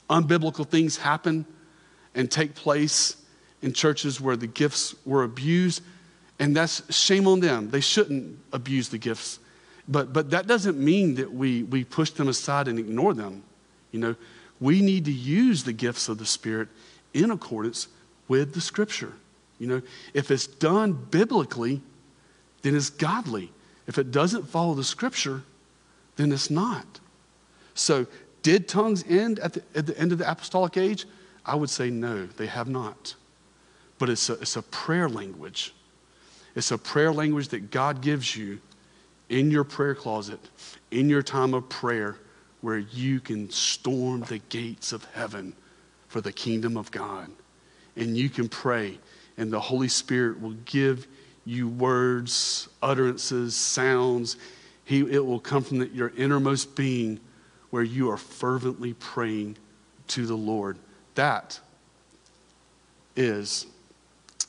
[0.09, 1.45] unbiblical things happen
[2.15, 3.17] and take place
[3.63, 5.83] in churches where the gifts were abused.
[6.39, 7.71] And that's shame on them.
[7.71, 9.41] They shouldn't abuse the gifts.
[9.89, 13.43] But, but that doesn't mean that we, we push them aside and ignore them.
[13.93, 14.17] You know,
[14.61, 16.69] we need to use the gifts of the Spirit
[17.15, 17.89] in accordance
[18.27, 19.13] with the Scripture.
[19.59, 19.83] You know,
[20.15, 21.81] if it's done biblically,
[22.63, 23.53] then it's godly.
[23.87, 25.43] If it doesn't follow the scripture,
[26.17, 27.01] then it's not.
[27.75, 28.07] So,
[28.43, 31.07] did tongues end at the, at the end of the apostolic age?
[31.45, 33.15] I would say no, they have not.
[33.99, 35.75] But it's a, it's a prayer language.
[36.55, 38.61] It's a prayer language that God gives you
[39.29, 40.41] in your prayer closet,
[40.91, 42.17] in your time of prayer,
[42.61, 45.55] where you can storm the gates of heaven
[46.09, 47.31] for the kingdom of God.
[47.97, 48.99] And you can pray,
[49.37, 51.07] and the Holy Spirit will give
[51.45, 54.37] you words, utterances, sounds.
[54.85, 57.21] He, it will come from the, your innermost being
[57.71, 59.57] where you are fervently praying
[60.09, 60.79] to the Lord.
[61.15, 61.59] That
[63.17, 63.67] is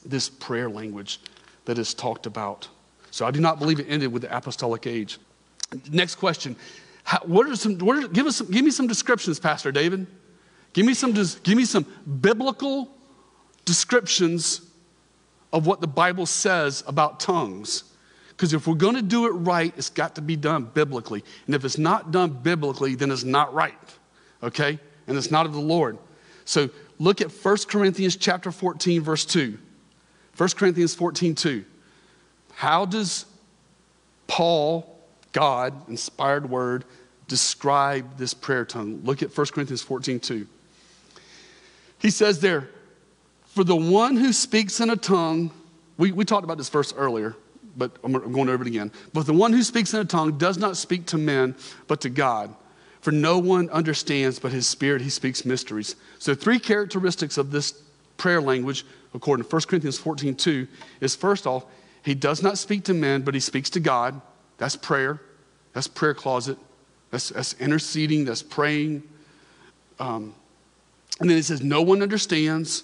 [0.05, 1.19] this prayer language
[1.65, 2.67] that is talked about.
[3.11, 5.19] So I do not believe it ended with the apostolic age.
[5.91, 6.55] Next question.
[7.09, 10.05] How, what are some, what are, give, us some, give me some descriptions, Pastor David.
[10.73, 11.87] Give me some, give me some
[12.21, 12.87] biblical
[13.65, 14.61] descriptions
[15.51, 17.95] of what the Bible says about tongues.
[18.29, 21.23] Because if we're going to do it right, it's got to be done biblically.
[21.47, 23.73] And if it's not done biblically, then it's not right.
[24.43, 24.77] Okay?
[25.07, 25.97] And it's not of the Lord.
[26.45, 26.69] So
[26.99, 29.57] look at 1 Corinthians chapter 14, verse 2.
[30.37, 31.65] 1 Corinthians 14, 2.
[32.53, 33.25] How does
[34.27, 34.98] Paul,
[35.31, 36.85] God, inspired word,
[37.27, 39.01] describe this prayer tongue?
[39.03, 40.47] Look at 1 Corinthians 14, 2.
[41.99, 42.69] He says there,
[43.45, 45.51] for the one who speaks in a tongue,
[45.97, 47.35] we, we talked about this verse earlier,
[47.75, 48.91] but I'm going over it again.
[49.13, 51.55] But the one who speaks in a tongue does not speak to men,
[51.87, 52.55] but to God.
[53.01, 55.95] For no one understands but his spirit, he speaks mysteries.
[56.19, 57.81] So, three characteristics of this
[58.17, 60.67] prayer language, according to 1 Corinthians 14 2,
[60.99, 61.65] is first off,
[62.03, 64.21] he does not speak to men, but he speaks to God.
[64.59, 65.19] That's prayer.
[65.73, 66.57] That's prayer closet.
[67.09, 68.25] That's, that's interceding.
[68.25, 69.01] That's praying.
[69.97, 70.35] Um,
[71.19, 72.83] and then it says, No one understands.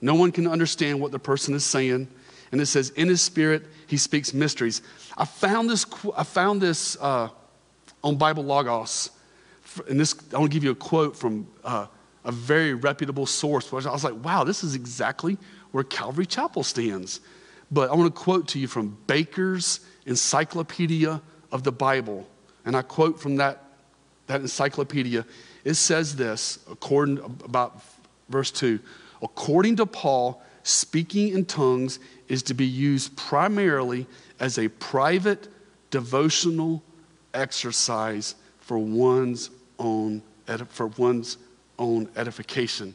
[0.00, 2.08] No one can understand what the person is saying.
[2.52, 4.82] And it says, in his spirit, he speaks mysteries.
[5.16, 5.84] I found this,
[6.16, 7.28] I found this uh,
[8.04, 9.10] on Bible Logos.
[9.88, 11.86] And this, I want to give you a quote from uh,
[12.24, 13.72] a very reputable source.
[13.72, 15.38] I was like, wow, this is exactly
[15.72, 17.20] where Calvary Chapel stands.
[17.70, 21.20] But I want to quote to you from Baker's Encyclopedia
[21.52, 22.26] of the Bible.
[22.64, 23.62] And I quote from that,
[24.26, 25.24] that encyclopedia.
[25.64, 27.82] It says this, according about
[28.28, 28.80] verse 2
[29.22, 34.06] according to Paul, speaking in tongues is to be used primarily
[34.40, 35.48] as a private
[35.90, 36.82] devotional
[37.34, 40.22] exercise for one's own
[40.68, 41.38] for one's
[41.76, 42.94] own edification.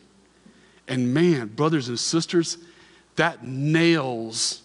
[0.88, 2.58] And man, brothers and sisters,
[3.18, 4.62] that nails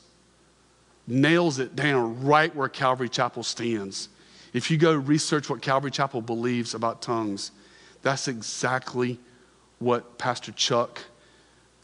[1.06, 4.08] nails it down right where Calvary Chapel stands.
[4.52, 7.50] If you go research what Calvary Chapel believes about tongues,
[8.02, 9.18] that's exactly
[9.78, 11.02] what Pastor Chuck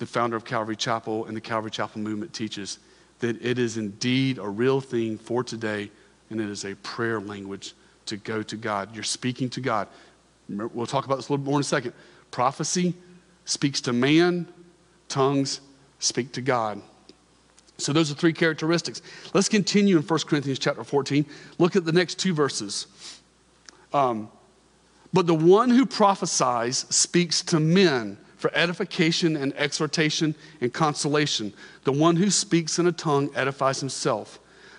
[0.03, 2.81] the founder of Calvary Chapel and the Calvary Chapel movement teaches
[3.21, 5.93] that it is indeed a real thing for today,
[6.29, 7.75] and it is a prayer language
[8.07, 8.93] to go to God.
[8.97, 9.87] You're speaking to God.
[10.49, 11.93] We'll talk about this a little more in a second.
[12.33, 12.95] Prophecy
[13.45, 14.49] speaks to man,
[15.09, 15.61] tongues
[16.01, 16.83] speak to God.
[17.83, 19.03] So those are three characteristics.
[19.35, 21.27] Let's continue in 1 Corinthians chapter 14.
[21.59, 22.87] Look at the next two verses.
[23.93, 24.31] Um,
[25.13, 31.53] but the one who prophesies speaks to men for edification and exhortation and consolation.
[31.85, 34.39] The one who speaks in a tongue edifies himself,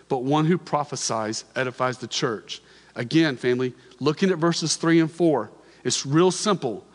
[0.09, 2.61] but one who prophesies edifies the church.
[2.95, 5.51] Again, family, looking at verses 3 and 4,
[5.83, 6.85] it's real simple.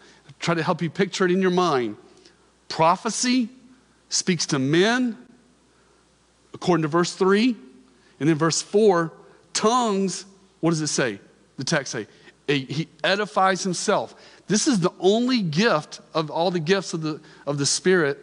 [0.40, 1.96] Try to help you picture it in your mind.
[2.68, 3.48] Prophecy
[4.08, 5.16] speaks to men,
[6.60, 7.56] according to verse 3.
[8.20, 9.12] And then verse 4,
[9.52, 10.26] tongues,
[10.60, 11.20] what does it say?
[11.56, 12.06] The text say,
[12.48, 14.14] he edifies himself.
[14.48, 18.18] This is the only gift of all the gifts of the, of the Spirit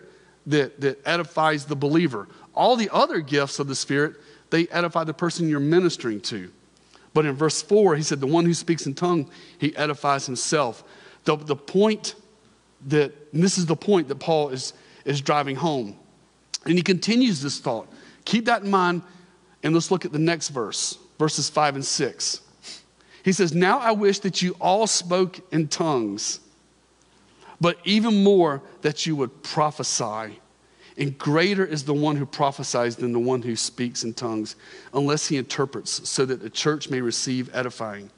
[0.48, 2.28] that, that edifies the believer.
[2.54, 4.16] All the other gifts of the Spirit,
[4.50, 6.52] they edify the person you're ministering to.
[7.14, 10.84] But in verse 4, he said, The one who speaks in tongue, he edifies himself.
[11.24, 12.16] The, the point
[12.88, 14.74] that, this is the point that Paul is,
[15.06, 15.96] is driving home.
[16.66, 17.88] And he continues this thought.
[18.26, 19.04] Keep that in mind,
[19.64, 22.42] and let's look at the next verse, verses 5 and 6.
[23.24, 26.40] He says, Now I wish that you all spoke in tongues,
[27.62, 30.40] but even more that you would prophesy.
[30.98, 34.56] And greater is the one who prophesies than the one who speaks in tongues,
[34.94, 38.12] unless he interprets, so that the church may receive edifying.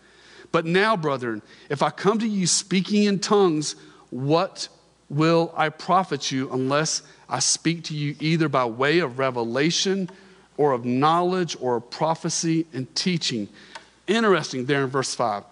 [0.52, 3.76] But now, brethren, if I come to you speaking in tongues,
[4.10, 4.70] what
[5.10, 10.10] will I profit you unless I speak to you either by way of revelation
[10.56, 13.50] or of knowledge or of prophecy and teaching?
[14.08, 15.44] Interesting there in verse 5.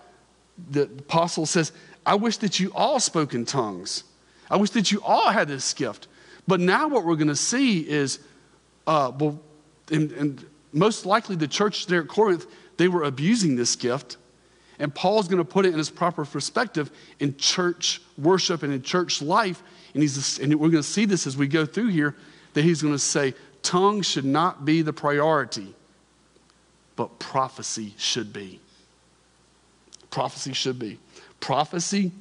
[0.72, 1.72] The apostle says,
[2.06, 4.04] I wish that you all spoke in tongues.
[4.50, 6.08] I wish that you all had this gift.
[6.48, 8.20] But now what we're going to see is,
[8.88, 9.40] uh, well,
[9.92, 12.46] and, and most likely the church there at Corinth,
[12.78, 14.18] they were abusing this gift
[14.80, 18.82] and Paul's going to put it in its proper perspective in church worship and in
[18.82, 19.64] church life.
[19.96, 22.16] And, he's, and we're going to see this as we go through here
[22.54, 23.34] that he's going to say,
[23.64, 25.74] tongue should not be the priority,
[26.98, 28.60] but prophecy should be.
[30.12, 31.00] Prophecy should be.
[31.40, 32.12] Prophecy,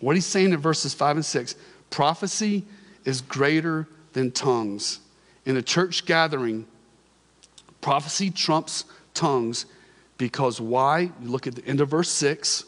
[0.00, 1.54] what he's saying in verses 5 and 6,
[1.88, 2.64] prophecy
[3.06, 5.00] is greater than tongues.
[5.46, 6.66] In a church gathering,
[7.80, 9.64] prophecy trumps tongues
[10.18, 11.00] because why?
[11.00, 12.64] You look at the end of verse 6.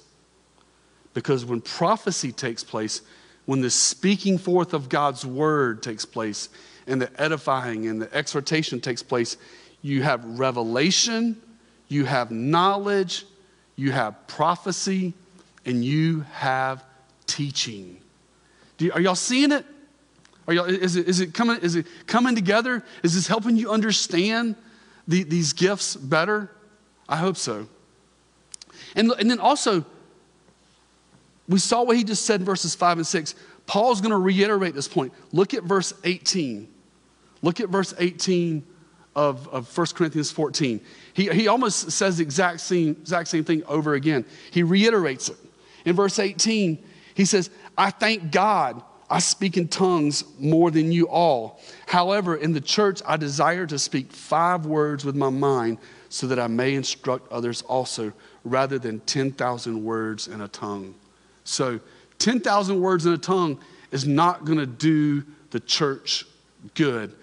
[1.13, 3.03] Because when prophecy takes place,
[3.47, 6.49] when the speaking forth of God's word takes place,
[6.87, 9.37] and the edifying and the exhortation takes place,
[9.83, 11.41] you have revelation,
[11.89, 13.25] you have knowledge,
[13.77, 15.15] you have prophecy,
[15.67, 16.85] and you have
[17.27, 17.99] teaching.
[18.79, 19.65] You, are y'all seeing it?
[20.47, 22.85] Are y'all, is, it, is, it coming, is it coming together?
[23.03, 24.57] Is this helping you understand
[25.09, 26.51] the, these gifts better?
[27.09, 27.67] I hope so.
[28.95, 29.85] And, and then also,
[31.49, 33.35] we saw what he just said in verses 5 and 6.
[33.67, 35.13] Paul's going to reiterate this point.
[35.33, 36.69] Look at verse 18.
[37.43, 38.65] Look at verse 18
[39.15, 40.81] of, of 1 Corinthians 14.
[41.13, 44.25] He, he almost says the exact same, exact same thing over again.
[44.51, 45.37] He reiterates it.
[45.85, 46.83] In verse 18,
[47.15, 51.61] he says, I thank God I speak in tongues more than you all.
[51.87, 55.79] However, in the church, I desire to speak five words with my mind
[56.09, 58.13] so that I may instruct others also,
[58.45, 60.95] rather than 10,000 words in a tongue.
[61.45, 61.81] So,
[62.19, 66.27] 10,000 words in a tongue is not going to do the church
[66.75, 67.15] good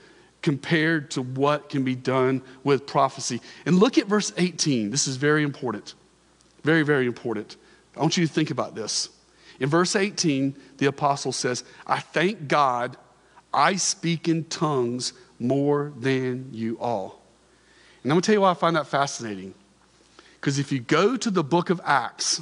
[0.41, 3.41] compared to what can be done with prophecy.
[3.65, 4.89] And look at verse 18.
[4.89, 5.93] This is very important.
[6.63, 7.57] Very, very important.
[7.95, 9.09] I want you to think about this.
[9.59, 12.97] In verse 18, the apostle says, I thank God
[13.53, 17.22] I speak in tongues more than you all.
[18.03, 19.53] And I'm going to tell you why I find that fascinating.
[20.39, 22.41] Because if you go to the book of Acts,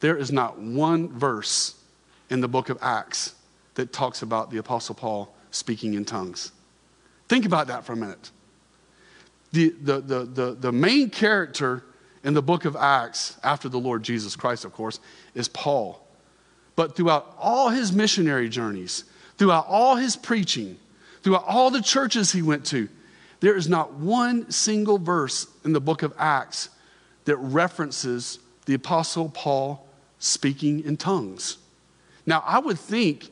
[0.00, 1.74] there is not one verse
[2.30, 3.34] in the book of Acts
[3.74, 6.52] that talks about the Apostle Paul speaking in tongues.
[7.28, 8.30] Think about that for a minute.
[9.52, 11.84] The, the, the, the, the main character
[12.24, 15.00] in the book of Acts, after the Lord Jesus Christ, of course,
[15.34, 16.04] is Paul.
[16.76, 19.04] But throughout all his missionary journeys,
[19.36, 20.76] throughout all his preaching,
[21.22, 22.88] throughout all the churches he went to,
[23.40, 26.70] there is not one single verse in the book of Acts
[27.24, 29.86] that references the Apostle Paul
[30.18, 31.58] speaking in tongues.
[32.26, 33.30] Now, I would think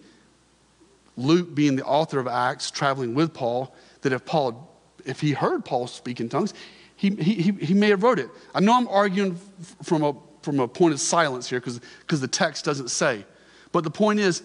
[1.16, 4.70] Luke, being the author of Acts, traveling with Paul, that if Paul,
[5.04, 6.54] if he heard Paul speak in tongues,
[6.96, 8.30] he, he, he may have wrote it.
[8.54, 9.38] I know I'm arguing
[9.82, 13.24] from a, from a point of silence here because the text doesn't say.
[13.72, 14.42] But the point is,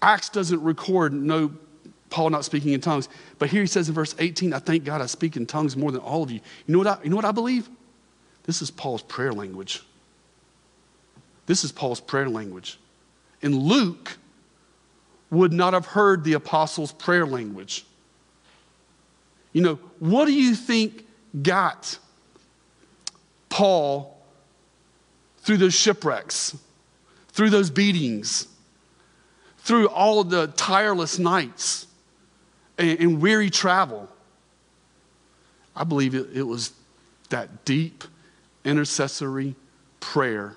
[0.00, 1.52] Acts doesn't record no
[2.14, 3.08] Paul not speaking in tongues.
[3.40, 5.90] But here he says in verse 18, I thank God I speak in tongues more
[5.90, 6.40] than all of you.
[6.66, 7.68] You know what I, you know what I believe?
[8.44, 9.82] This is Paul's prayer language.
[11.46, 12.78] This is Paul's prayer language.
[13.42, 14.16] And Luke
[15.30, 17.84] would not have heard the apostles' prayer language.
[19.52, 21.06] You know, what do you think
[21.42, 21.98] got
[23.48, 24.16] Paul
[25.38, 26.56] through those shipwrecks,
[27.28, 28.48] through those beatings,
[29.58, 31.86] through all the tireless nights
[32.78, 34.08] and, and weary travel?
[35.76, 36.72] I believe it, it was
[37.30, 38.04] that deep
[38.64, 39.54] intercessory
[40.00, 40.56] prayer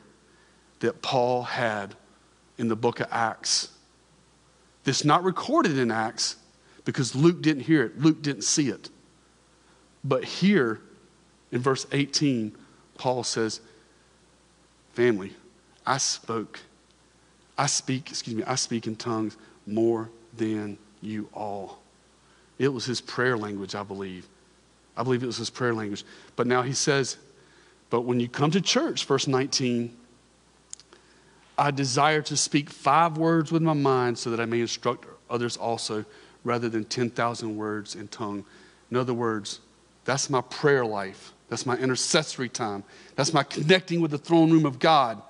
[0.80, 1.95] that Paul had
[2.57, 3.69] in the book of Acts.
[4.84, 6.38] That's not recorded in Acts
[6.86, 8.89] because Luke didn't hear it, Luke didn't see it.
[10.03, 10.80] But here
[11.51, 12.55] in verse 18,
[12.97, 13.61] Paul says,
[14.93, 15.34] Family,
[15.86, 16.59] I spoke,
[17.57, 21.80] I speak, excuse me, I speak in tongues more than you all.
[22.57, 24.28] It was his prayer language, I believe.
[24.95, 26.03] I believe it was his prayer language.
[26.36, 27.17] But now he says,
[27.89, 29.95] but when you come to church, verse 19,
[31.58, 35.58] I desire to speak five words with my mind so that I may instruct others
[35.58, 36.05] also,
[36.43, 38.45] rather than 10,000 words in tongue.
[38.91, 39.60] In other words,
[40.05, 41.34] that's my prayer life.
[41.49, 42.84] That's my intercessory time.
[43.16, 45.22] That's my connecting with the throne room of God.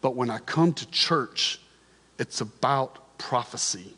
[0.00, 1.60] But when I come to church,
[2.18, 3.94] it's about prophecy.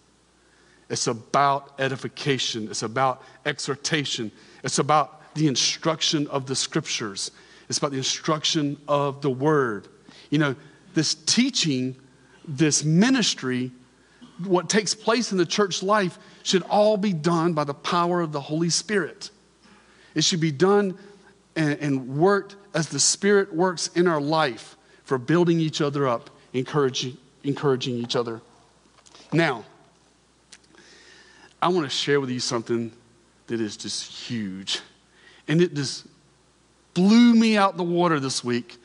[0.88, 2.68] It's about edification.
[2.68, 4.30] It's about exhortation.
[4.62, 7.30] It's about the instruction of the scriptures.
[7.68, 9.88] It's about the instruction of the word.
[10.30, 10.56] You know,
[10.96, 11.94] this teaching,
[12.48, 13.70] this ministry,
[14.42, 18.32] what takes place in the church life should all be done by the power of
[18.32, 19.30] the Holy Spirit.
[20.14, 20.98] It should be done
[21.54, 26.30] and, and worked as the Spirit works in our life for building each other up,
[26.54, 28.40] encouraging, encouraging each other.
[29.34, 29.64] Now,
[31.60, 32.90] I want to share with you something
[33.48, 34.80] that is just huge.
[35.46, 36.06] And it just
[36.94, 38.78] blew me out the water this week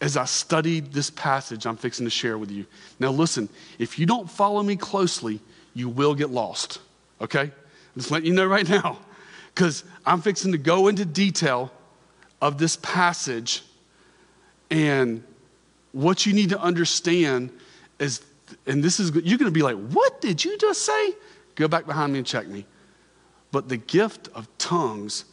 [0.00, 2.66] as I studied this passage I'm fixing to share with you.
[2.98, 5.40] Now, listen, if you don't follow me closely,
[5.74, 6.80] you will get lost,
[7.20, 7.42] okay?
[7.42, 7.50] I'm
[7.96, 8.98] just letting you know right now,
[9.54, 11.72] because I'm fixing to go into detail
[12.40, 13.62] of this passage.
[14.70, 15.22] And
[15.92, 17.50] what you need to understand
[17.98, 18.22] is,
[18.66, 21.14] and this is, you're going to be like, what did you just say?
[21.54, 22.66] Go back behind me and check me.
[23.52, 25.24] But the gift of tongues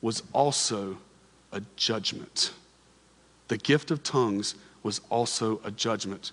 [0.00, 0.96] was also
[1.52, 2.52] a judgment.
[3.48, 6.32] The gift of tongues was also a judgment.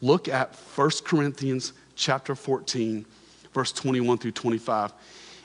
[0.00, 3.04] Look at 1 Corinthians chapter 14,
[3.52, 4.92] verse 21 through 25.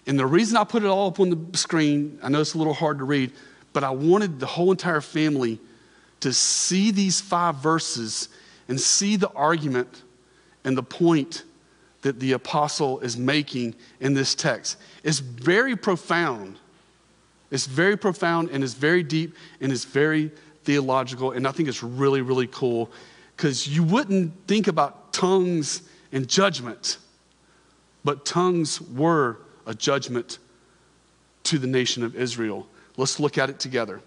[0.05, 2.57] And the reason I put it all up on the screen, I know it's a
[2.57, 3.31] little hard to read,
[3.71, 5.59] but I wanted the whole entire family
[6.19, 8.29] to see these five verses
[8.67, 10.03] and see the argument
[10.63, 11.43] and the point
[12.01, 14.77] that the apostle is making in this text.
[15.03, 16.59] It's very profound.
[17.49, 20.31] It's very profound and it's very deep and it's very
[20.63, 21.31] theological.
[21.31, 22.91] And I think it's really, really cool
[23.35, 26.97] because you wouldn't think about tongues and judgment,
[28.03, 30.39] but tongues were a judgment
[31.43, 32.67] to the nation of Israel.
[32.97, 34.01] Let's look at it together.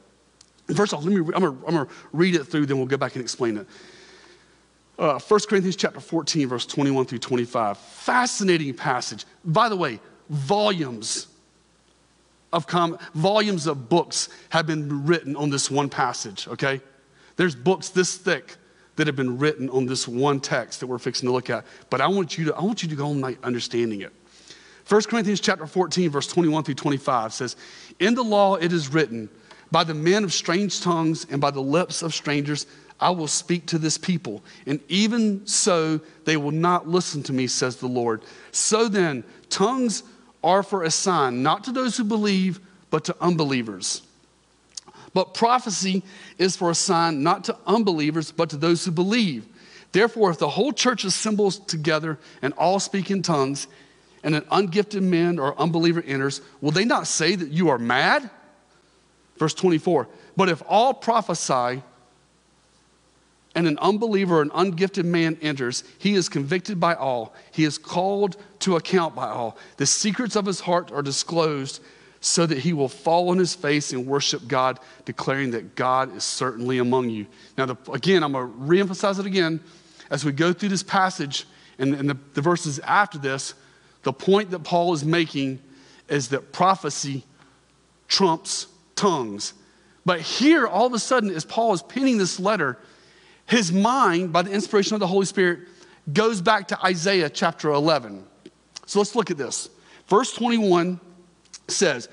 [0.74, 3.22] First off, let me, I'm going to read it through, then we'll go back and
[3.22, 3.66] explain it.
[4.98, 7.78] Uh, 1 Corinthians chapter 14, verse 21 through 25.
[7.78, 9.24] Fascinating passage.
[9.44, 10.00] By the way,
[10.30, 11.28] volumes
[12.56, 16.80] of com- volumes of books have been written on this one passage, okay?
[17.36, 18.56] There's books this thick
[18.96, 21.66] that have been written on this one text that we're fixing to look at.
[21.90, 24.12] But I want you to, I want you to go on understanding it.
[24.88, 27.56] 1 Corinthians chapter 14, verse 21 through 25 says,
[28.00, 29.28] In the law it is written,
[29.70, 32.66] by the men of strange tongues and by the lips of strangers,
[32.98, 34.42] I will speak to this people.
[34.64, 38.22] And even so, they will not listen to me, says the Lord.
[38.52, 40.04] So then, tongues
[40.46, 44.02] are for a sign, not to those who believe, but to unbelievers.
[45.12, 46.04] But prophecy
[46.38, 49.44] is for a sign, not to unbelievers, but to those who believe.
[49.90, 53.66] Therefore, if the whole church assembles together and all speak in tongues,
[54.22, 58.28] and an ungifted man or unbeliever enters, will they not say that you are mad?
[59.38, 60.08] Verse 24.
[60.36, 61.82] But if all prophesy,
[63.56, 67.34] and an unbeliever an ungifted man enters, he is convicted by all.
[67.50, 69.56] He is called to account by all.
[69.78, 71.82] The secrets of his heart are disclosed
[72.20, 76.22] so that he will fall on his face and worship God, declaring that God is
[76.22, 77.26] certainly among you.
[77.56, 79.60] Now, the, again, I'm going to reemphasize it again
[80.10, 81.46] as we go through this passage
[81.78, 83.54] and, and the, the verses after this.
[84.02, 85.60] The point that Paul is making
[86.08, 87.24] is that prophecy
[88.06, 89.54] trumps tongues.
[90.04, 92.78] But here, all of a sudden, as Paul is penning this letter,
[93.46, 95.60] his mind, by the inspiration of the Holy Spirit,
[96.12, 98.24] goes back to Isaiah chapter 11.
[98.86, 99.70] So let's look at this.
[100.08, 101.00] Verse 21
[101.68, 102.08] says,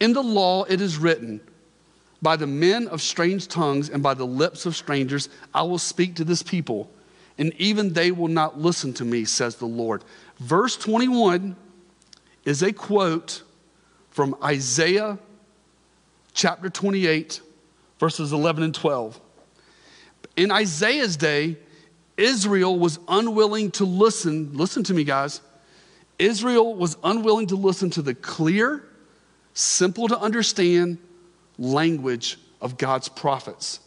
[0.00, 1.40] In the law it is written,
[2.20, 6.16] by the men of strange tongues and by the lips of strangers, I will speak
[6.16, 6.90] to this people,
[7.38, 10.04] and even they will not listen to me, says the Lord.
[10.38, 11.54] Verse 21
[12.44, 13.42] is a quote
[14.10, 15.18] from Isaiah
[16.34, 17.40] chapter 28,
[18.00, 19.20] verses 11 and 12.
[20.38, 21.56] In Isaiah's day,
[22.16, 24.56] Israel was unwilling to listen.
[24.56, 25.40] Listen to me, guys.
[26.16, 28.84] Israel was unwilling to listen to the clear,
[29.52, 30.98] simple to understand
[31.58, 33.80] language of God's prophets.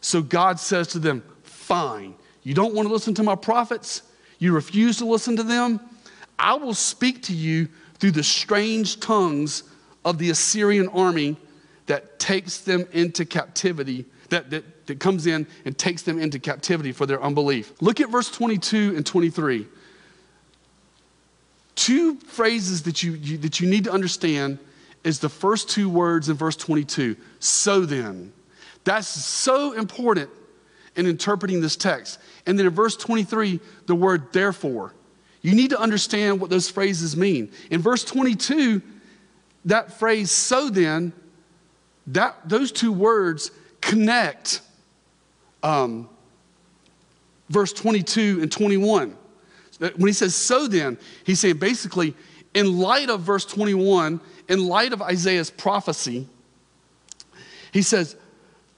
[0.00, 4.02] So God says to them, Fine, you don't want to listen to my prophets,
[4.38, 5.80] you refuse to listen to them.
[6.38, 9.64] I will speak to you through the strange tongues
[10.04, 11.36] of the Assyrian army
[11.86, 16.92] that takes them into captivity, that, that, that comes in and takes them into captivity
[16.92, 17.72] for their unbelief.
[17.80, 19.66] Look at verse 22 and 23.
[21.76, 24.58] Two phrases that you, you that you need to understand
[25.04, 28.32] is the first two words in verse 22 so then.
[28.84, 30.30] That's so important
[30.96, 32.18] in interpreting this text.
[32.46, 34.94] And then in verse 23, the word therefore.
[35.40, 37.52] You need to understand what those phrases mean.
[37.70, 38.82] In verse 22,
[39.66, 41.12] that phrase, so then,
[42.08, 44.62] that, those two words connect
[45.62, 46.08] um,
[47.48, 49.16] verse 22 and 21.
[49.78, 52.14] When he says, so then, he's saying basically,
[52.54, 56.26] in light of verse 21, in light of Isaiah's prophecy,
[57.72, 58.16] he says,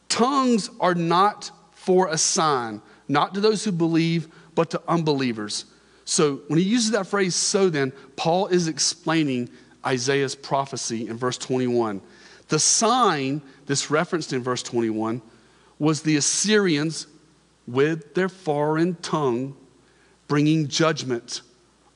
[0.08, 5.64] tongues are not for a sign, not to those who believe, but to unbelievers.
[6.04, 9.48] So when he uses that phrase, so then, Paul is explaining
[9.86, 12.02] Isaiah's prophecy in verse 21.
[12.48, 15.22] The sign that's referenced in verse 21
[15.80, 17.08] was the Assyrians
[17.66, 19.56] with their foreign tongue
[20.28, 21.42] bringing judgment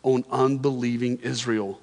[0.02, 1.80] on unbelieving Israel.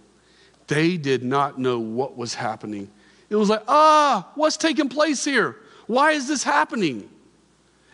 [0.67, 2.89] They did not know what was happening.
[3.29, 5.55] It was like, ah, what's taking place here?
[5.87, 7.09] Why is this happening?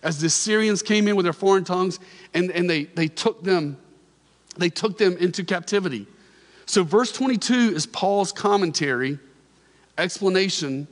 [0.02, 2.00] As the Assyrians came in with their foreign tongues
[2.34, 3.78] and, and they, they took them
[4.58, 6.08] they took them into captivity.
[6.66, 9.20] So, verse 22 is Paul's commentary,
[9.98, 10.88] explanation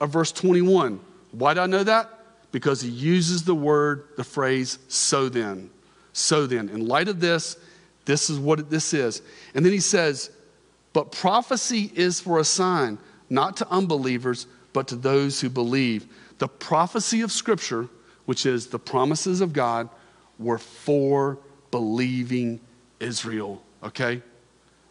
[0.00, 1.00] of verse 21.
[1.32, 2.19] Why do I know that?
[2.52, 5.70] Because he uses the word, the phrase, so then.
[6.12, 7.56] So then, in light of this,
[8.04, 9.22] this is what this is.
[9.54, 10.30] And then he says,
[10.92, 12.98] But prophecy is for a sign,
[13.28, 16.06] not to unbelievers, but to those who believe.
[16.38, 17.88] The prophecy of Scripture,
[18.26, 19.88] which is the promises of God,
[20.38, 21.38] were for
[21.70, 22.60] believing
[22.98, 24.22] Israel, okay?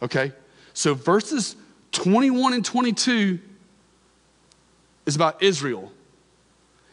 [0.00, 0.32] Okay?
[0.72, 1.56] So verses
[1.92, 3.38] 21 and 22
[5.06, 5.92] is about Israel.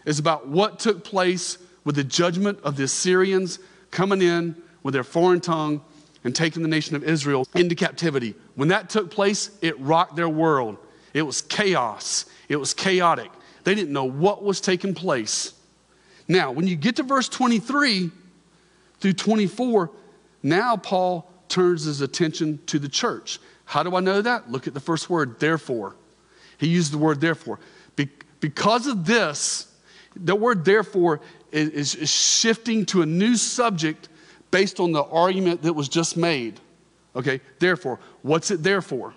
[0.08, 3.60] It's about what took place with the judgment of the Assyrians
[3.91, 5.82] coming in with their foreign tongue
[6.24, 8.34] and taking the nation of Israel into captivity.
[8.55, 10.78] When that took place, it rocked their world.
[11.14, 13.30] It was chaos, it was chaotic.
[13.66, 15.53] They didn't know what was taking place.
[16.30, 18.10] Now, when you get to verse 23
[19.01, 19.91] through 24,
[20.41, 23.39] now, Paul turns his attention to the church.
[23.66, 24.49] How do I know that?
[24.49, 25.97] Look at the first word, therefore.
[26.58, 27.60] He used the word therefore.
[27.97, 29.68] Be- because of this,
[30.26, 34.09] the word therefore is, is shifting to a new subject
[34.51, 36.59] based on the argument that was just made.
[37.15, 39.13] Okay, therefore, what's it there for?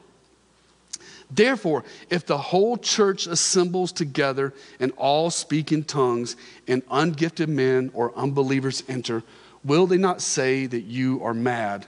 [1.30, 6.34] Therefore, if the whole church assembles together and all speak in tongues,
[6.66, 9.22] and ungifted men or unbelievers enter,
[9.62, 11.86] will they not say that you are mad?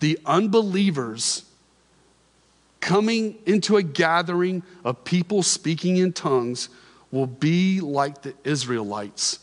[0.00, 1.44] The unbelievers
[2.80, 6.68] coming into a gathering of people speaking in tongues
[7.10, 9.40] will be like the Israelites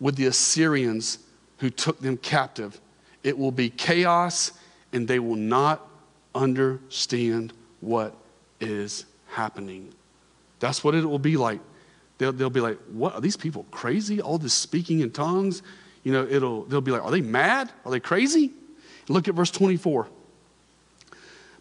[0.00, 1.18] with the Assyrians
[1.58, 2.80] who took them captive.
[3.22, 4.52] It will be chaos
[4.92, 5.86] and they will not
[6.34, 8.14] understand what
[8.60, 9.92] is happening.
[10.60, 11.60] That's what it will be like.
[12.18, 14.20] They'll, they'll be like, What are these people crazy?
[14.20, 15.62] All this speaking in tongues?
[16.06, 17.68] you know, it'll, they'll be like, are they mad?
[17.84, 18.52] Are they crazy?
[19.08, 20.06] Look at verse 24.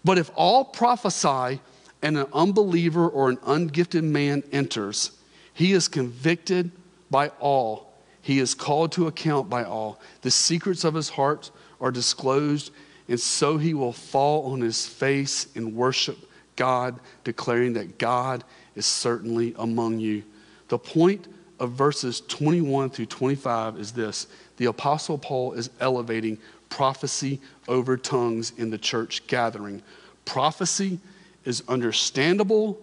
[0.04, 1.60] But if all prophesy
[2.04, 5.10] and an unbeliever or an ungifted man enters,
[5.56, 6.70] he is convicted
[7.10, 7.94] by all.
[8.22, 10.02] He is called to account by all.
[10.22, 11.50] The secrets of his heart
[11.80, 12.72] are disclosed,
[13.08, 16.18] and so he will fall on his face and worship
[16.58, 18.44] God, declaring that God
[18.76, 20.24] is certainly among you.
[20.68, 21.30] The point
[21.60, 24.28] of verses 21 through 25 is this
[24.58, 26.38] the Apostle Paul is elevating
[26.68, 27.40] prophecy
[27.70, 29.82] over tongues in the church gathering.
[30.26, 31.00] Prophecy
[31.46, 32.82] is understandable,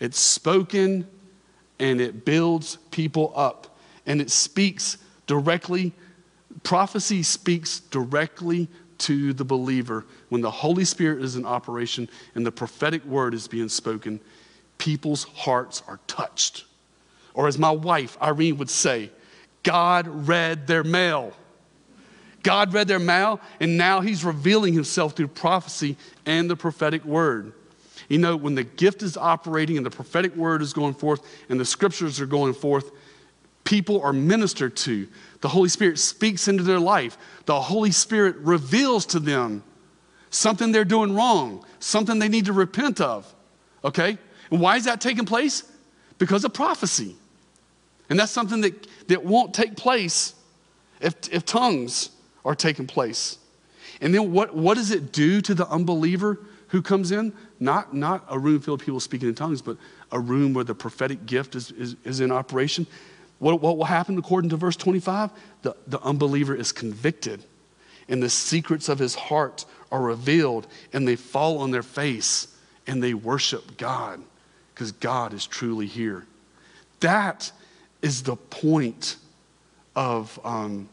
[0.00, 1.06] it's spoken,
[1.78, 3.78] and it builds people up.
[4.06, 5.92] And it speaks directly,
[6.62, 8.68] prophecy speaks directly
[8.98, 10.04] to the believer.
[10.28, 14.20] When the Holy Spirit is in operation and the prophetic word is being spoken,
[14.78, 16.64] people's hearts are touched.
[17.32, 19.10] Or as my wife, Irene, would say,
[19.62, 21.32] God read their mail.
[22.42, 25.96] God read their mail, and now He's revealing Himself through prophecy
[26.26, 27.54] and the prophetic word.
[28.08, 31.58] You know, when the gift is operating and the prophetic word is going forth and
[31.58, 32.90] the scriptures are going forth,
[33.64, 35.08] people are ministered to.
[35.40, 37.16] The Holy Spirit speaks into their life.
[37.46, 39.62] The Holy Spirit reveals to them
[40.30, 43.32] something they're doing wrong, something they need to repent of.
[43.84, 44.18] Okay?
[44.50, 45.64] And why is that taking place?
[46.18, 47.16] Because of prophecy.
[48.08, 50.34] And that's something that, that won't take place
[51.00, 52.10] if, if tongues
[52.44, 53.38] are taking place.
[54.00, 56.38] And then what, what does it do to the unbeliever
[56.68, 57.32] who comes in?
[57.64, 59.78] Not, not a room filled of people speaking in tongues, but
[60.12, 62.86] a room where the prophetic gift is, is, is in operation.
[63.38, 65.30] What, what will happen according to verse 25?
[65.62, 67.42] The, the unbeliever is convicted,
[68.06, 72.48] and the secrets of his heart are revealed, and they fall on their face
[72.86, 74.20] and they worship God
[74.74, 76.26] because God is truly here.
[77.00, 77.50] That
[78.02, 79.16] is the point
[79.96, 80.86] of um,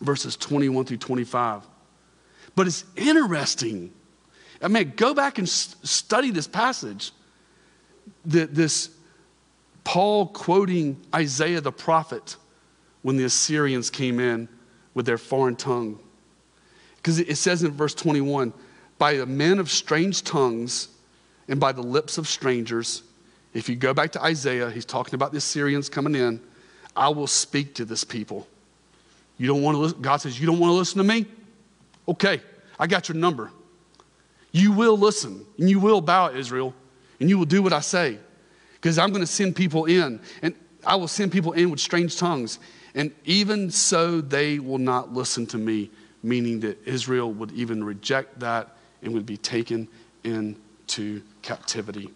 [0.00, 1.62] verses 21 through 25.
[2.56, 3.92] But it's interesting.
[4.62, 7.12] I mean, go back and study this passage.
[8.24, 8.90] This
[9.84, 12.36] Paul quoting Isaiah the prophet
[13.02, 14.48] when the Assyrians came in
[14.94, 15.98] with their foreign tongue.
[16.96, 18.52] Because it says in verse 21
[18.98, 20.88] by the men of strange tongues
[21.48, 23.02] and by the lips of strangers.
[23.54, 26.40] If you go back to Isaiah, he's talking about the Assyrians coming in.
[26.94, 28.46] I will speak to this people.
[29.38, 30.02] You don't want to listen.
[30.02, 31.24] God says, You don't want to listen to me?
[32.06, 32.42] Okay,
[32.78, 33.50] I got your number.
[34.52, 36.74] You will listen and you will bow, Israel,
[37.20, 38.18] and you will do what I say
[38.80, 40.54] because I'm going to send people in, and
[40.86, 42.58] I will send people in with strange tongues.
[42.94, 45.90] And even so, they will not listen to me,
[46.22, 49.86] meaning that Israel would even reject that and would be taken
[50.24, 52.10] into captivity.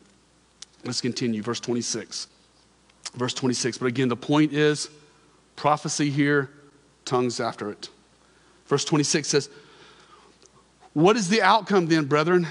[0.85, 2.29] Let's continue, verse 26.
[3.15, 3.79] Verse 26.
[3.79, 4.89] But again, the point is
[5.57, 6.51] prophecy here,
[7.05, 7.89] tongues after it.
[8.67, 9.51] Verse 26 says,
[10.95, 12.47] What is the outcome then, brethren?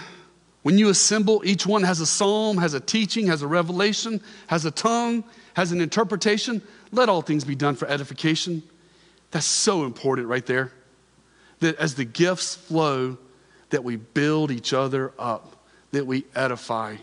[0.64, 4.66] When you assemble, each one has a psalm, has a teaching, has a revelation, has
[4.66, 5.24] a tongue,
[5.56, 6.62] has an interpretation.
[6.92, 8.62] Let all things be done for edification.
[9.32, 10.72] That's so important right there.
[11.60, 13.18] That as the gifts flow,
[13.70, 16.98] that we build each other up, that we edify,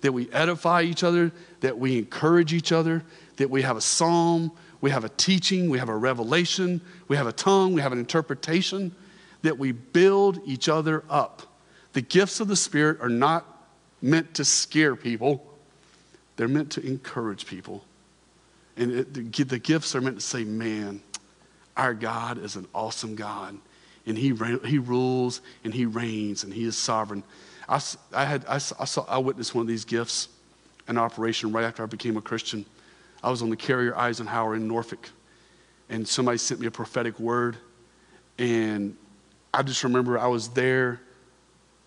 [0.00, 3.04] that we edify each other, that we encourage each other,
[3.36, 7.26] that we have a psalm, we have a teaching, we have a revelation, we have
[7.26, 8.94] a tongue, we have an interpretation,
[9.42, 11.42] that we build each other up.
[11.92, 13.46] The gifts of the Spirit are not
[14.00, 15.44] meant to scare people,
[16.36, 17.84] they're meant to encourage people.
[18.76, 21.02] And it, the, gifts are meant to say, man,
[21.76, 23.58] our God is an awesome God.
[24.06, 24.34] And he,
[24.64, 27.22] he rules and he reigns and he is sovereign.
[27.68, 27.80] I,
[28.12, 30.28] I, had, I, I, saw, I witnessed one of these gifts
[30.88, 32.64] in operation right after I became a Christian.
[33.22, 35.08] I was on the carrier Eisenhower in Norfolk,
[35.88, 37.56] and somebody sent me a prophetic word.
[38.38, 38.96] And
[39.54, 41.00] I just remember I was there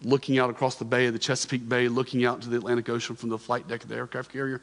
[0.03, 3.15] looking out across the bay of the Chesapeake Bay, looking out into the Atlantic Ocean
[3.15, 4.61] from the flight deck of the aircraft carrier.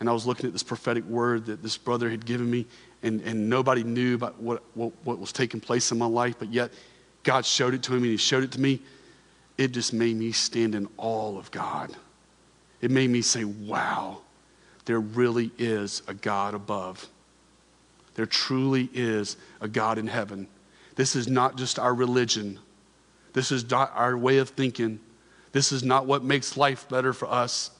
[0.00, 2.66] And I was looking at this prophetic word that this brother had given me,
[3.02, 6.52] and, and nobody knew about what, what, what was taking place in my life, but
[6.52, 6.70] yet
[7.22, 8.80] God showed it to him, and He showed it to me.
[9.56, 11.96] It just made me stand in awe of God.
[12.82, 14.18] It made me say, wow,
[14.84, 17.08] there really is a God above.
[18.14, 20.46] There truly is a God in heaven.
[20.96, 22.58] This is not just our religion.
[23.32, 24.98] This is not our way of thinking.
[25.52, 27.70] This is not what makes life better for us.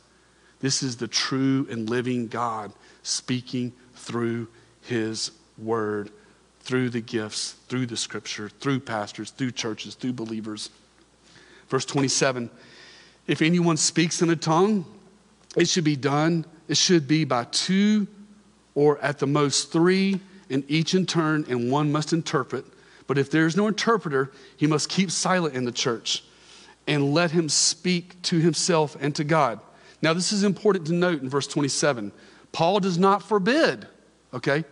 [0.61, 4.49] This is the true and living God speaking through
[4.83, 6.11] his word,
[6.61, 10.71] through the gifts, through the scripture, through pastors, through churches, through believers.
[11.69, 12.51] Verse 27
[13.27, 14.85] If anyone speaks in a tongue,
[15.57, 18.07] it should be done, it should be by two
[18.75, 22.65] or at the most three, and each in turn, and one must interpret.
[23.07, 26.25] But if there is no interpreter, he must keep silent in the church
[26.87, 29.61] and let him speak to himself and to God.
[30.03, 32.13] Now, this is important to note in verse 27.
[32.53, 33.87] Paul does not forbid,
[34.33, 34.65] okay?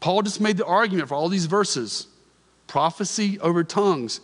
[0.00, 2.06] Paul just made the argument for all these verses
[2.66, 4.20] prophecy over tongues.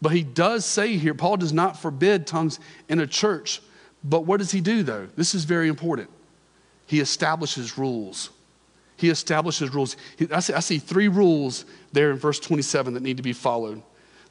[0.00, 3.60] But he does say here, Paul does not forbid tongues in a church.
[4.04, 5.08] But what does he do, though?
[5.16, 6.08] This is very important.
[6.86, 8.30] He establishes rules.
[8.98, 9.96] He establishes rules.
[10.32, 13.80] I see, I see three rules there in verse 27 that need to be followed.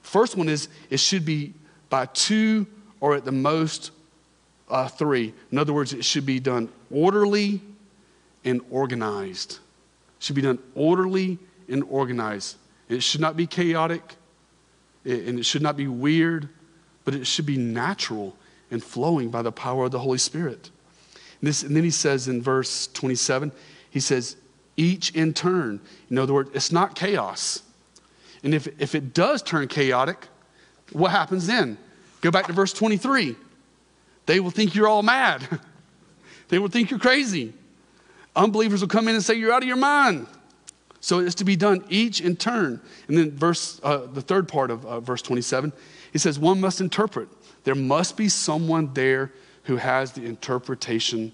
[0.01, 1.53] First one is it should be
[1.89, 2.67] by two
[2.99, 3.91] or at the most
[4.69, 5.33] uh, three.
[5.51, 7.61] In other words, it should be done orderly
[8.43, 9.59] and organized.
[10.17, 11.39] It should be done orderly
[11.69, 12.57] and organized.
[12.89, 14.15] It should not be chaotic
[15.05, 16.49] and it should not be weird,
[17.05, 18.35] but it should be natural
[18.69, 20.71] and flowing by the power of the Holy Spirit.
[21.39, 23.53] And, this, and then he says in verse 27,
[23.89, 24.35] he says,
[24.77, 25.81] each in turn.
[26.09, 27.63] In other words, it's not chaos.
[28.43, 30.27] And if, if it does turn chaotic,
[30.93, 31.77] what happens then?
[32.21, 33.35] Go back to verse 23.
[34.25, 35.47] they will think you're all mad.
[36.47, 37.53] they will think you're crazy.
[38.35, 40.27] Unbelievers will come in and say you're out of your mind.
[40.99, 42.81] So it's to be done each in turn.
[43.07, 45.71] And then verse, uh, the third part of uh, verse 27,
[46.11, 47.29] he says, one must interpret.
[47.63, 49.31] There must be someone there
[49.63, 51.33] who has the interpretation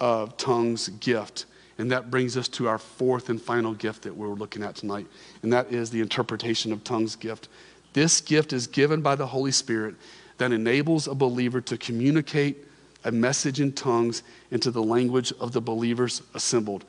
[0.00, 1.46] of tongues gift.
[1.78, 5.06] And that brings us to our fourth and final gift that we're looking at tonight,
[5.42, 7.48] and that is the interpretation of tongues gift.
[7.92, 9.94] This gift is given by the Holy Spirit
[10.38, 12.64] that enables a believer to communicate
[13.04, 16.84] a message in tongues into the language of the believers assembled.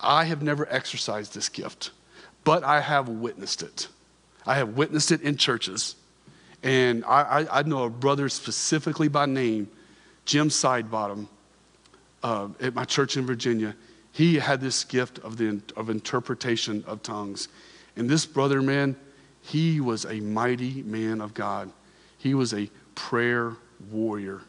[0.00, 1.92] I have never exercised this gift,
[2.42, 3.88] but I have witnessed it.
[4.46, 5.94] I have witnessed it in churches.
[6.62, 9.68] And I, I, I know a brother specifically by name,
[10.24, 11.28] Jim Sidebottom,
[12.22, 13.74] uh, at my church in Virginia.
[14.14, 17.48] He had this gift of, the, of interpretation of tongues.
[17.96, 18.94] And this brother, man,
[19.42, 21.72] he was a mighty man of God.
[22.16, 23.56] He was a prayer
[23.90, 24.42] warrior.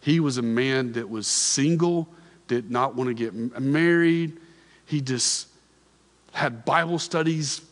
[0.00, 2.08] He was a man that was single,
[2.46, 4.38] did not want to get married.
[4.86, 5.48] He just
[6.32, 7.62] had Bible studies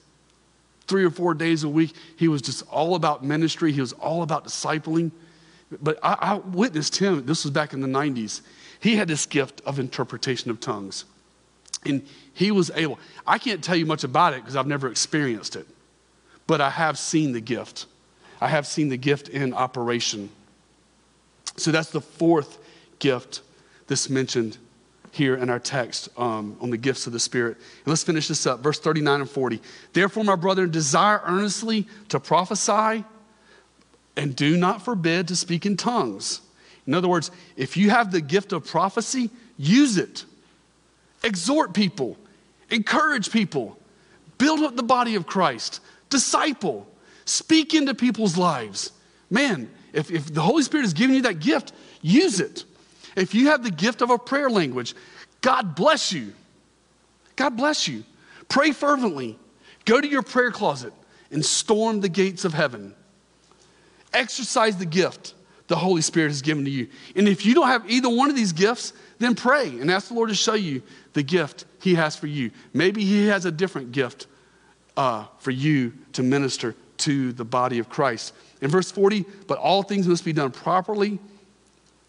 [0.88, 1.94] three or four days a week.
[2.16, 5.12] He was just all about ministry, he was all about discipling.
[5.80, 8.40] But I, I witnessed him, this was back in the 90s.
[8.80, 11.04] He had this gift of interpretation of tongues.
[11.88, 15.56] And he was able, I can't tell you much about it because I've never experienced
[15.56, 15.66] it,
[16.46, 17.86] but I have seen the gift.
[18.40, 20.30] I have seen the gift in operation.
[21.56, 22.58] So that's the fourth
[22.98, 23.42] gift
[23.88, 24.58] that's mentioned
[25.10, 27.56] here in our text um, on the gifts of the Spirit.
[27.56, 28.60] And let's finish this up.
[28.60, 29.60] Verse 39 and 40.
[29.92, 33.04] Therefore, my brethren, desire earnestly to prophesy
[34.16, 36.40] and do not forbid to speak in tongues.
[36.86, 40.24] In other words, if you have the gift of prophecy, use it.
[41.22, 42.16] Exhort people,
[42.70, 43.78] encourage people,
[44.38, 46.86] build up the body of Christ, disciple,
[47.24, 48.92] speak into people's lives.
[49.30, 52.64] Man, if, if the Holy Spirit has given you that gift, use it.
[53.16, 54.94] If you have the gift of a prayer language,
[55.40, 56.32] God bless you.
[57.36, 58.04] God bless you.
[58.48, 59.38] Pray fervently.
[59.84, 60.92] Go to your prayer closet
[61.30, 62.94] and storm the gates of heaven.
[64.12, 65.34] Exercise the gift
[65.68, 66.88] the Holy Spirit has given to you.
[67.14, 70.14] And if you don't have either one of these gifts, then pray and ask the
[70.14, 72.50] Lord to show you the gift He has for you.
[72.72, 74.26] Maybe He has a different gift
[74.96, 78.34] uh, for you to minister to the body of Christ.
[78.60, 81.18] In verse 40, but all things must be done properly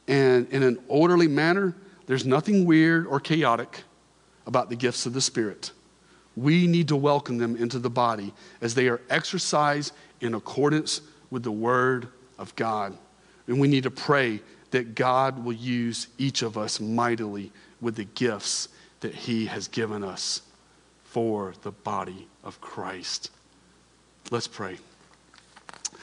[0.08, 1.76] and in an orderly manner.
[2.08, 3.84] There's nothing weird or chaotic
[4.48, 5.72] about the gifts of the Spirit.
[6.36, 11.44] We need to welcome them into the body as they are exercised in accordance with
[11.44, 12.08] the Word
[12.40, 12.98] of God.
[13.50, 18.06] And we need to pray that God will use each of us mightily with the
[18.06, 18.70] gifts
[19.00, 20.44] that He has given us
[21.04, 23.32] for the body of Christ.
[24.30, 24.78] Let's pray.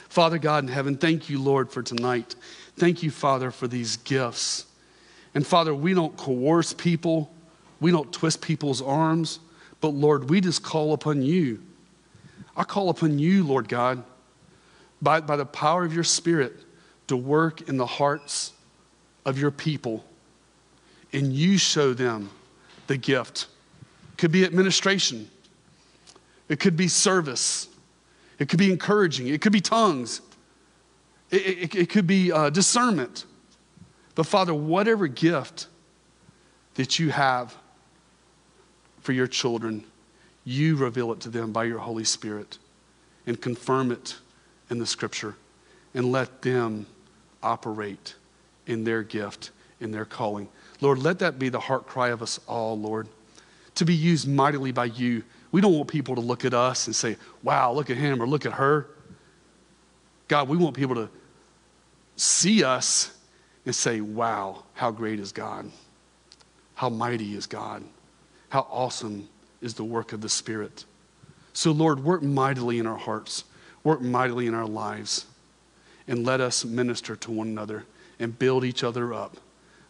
[0.09, 2.35] Father God in heaven, thank you, Lord, for tonight.
[2.77, 4.67] Thank you, Father, for these gifts.
[5.33, 7.33] And Father, we don't coerce people,
[7.79, 9.39] we don't twist people's arms,
[9.81, 11.63] but Lord, we just call upon you.
[12.57, 14.03] I call upon you, Lord God,
[15.01, 16.66] by, by the power of your Spirit
[17.09, 18.53] to work in the hearts
[19.25, 20.05] of your people.
[21.13, 22.31] And you show them
[22.87, 23.47] the gift.
[24.13, 25.31] It could be administration,
[26.49, 27.69] it could be service,
[28.39, 30.21] it could be encouraging, it could be tongues,
[31.31, 33.25] it, it, it could be uh, discernment.
[34.15, 35.67] But Father, whatever gift
[36.75, 37.55] that you have
[39.01, 39.85] for your children,
[40.45, 42.59] you reveal it to them by your Holy Spirit
[43.27, 44.17] and confirm it
[44.71, 45.37] in the scripture
[45.95, 46.87] and let them
[47.47, 48.17] operate
[48.67, 50.49] in their gift, in their calling.
[50.81, 53.09] Lord, let that be the heart cry of us all, Lord,
[53.77, 55.23] to be used mightily by you.
[55.53, 58.27] We don't want people to look at us and say, wow, look at him or
[58.27, 58.89] look at her.
[60.29, 61.09] God, we want people to
[62.17, 63.17] see us
[63.65, 65.71] and say, wow, how great is God?
[66.75, 67.85] How mighty is God?
[68.49, 69.29] How awesome
[69.61, 70.85] is the work of the Spirit?
[71.53, 73.45] So, Lord, work mightily in our hearts,
[73.85, 75.27] work mightily in our lives
[76.09, 77.85] and let us minister to one another
[78.19, 79.37] and build each other up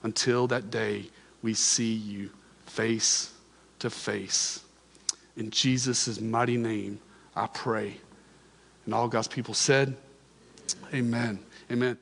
[0.02, 1.06] until that day
[1.42, 2.30] we see you
[2.66, 3.32] face
[3.78, 4.62] to face.
[5.36, 6.98] In Jesus' mighty name,
[7.34, 7.98] I pray.
[8.84, 9.96] And all God's people said,
[10.94, 11.38] Amen.
[11.70, 11.98] Amen.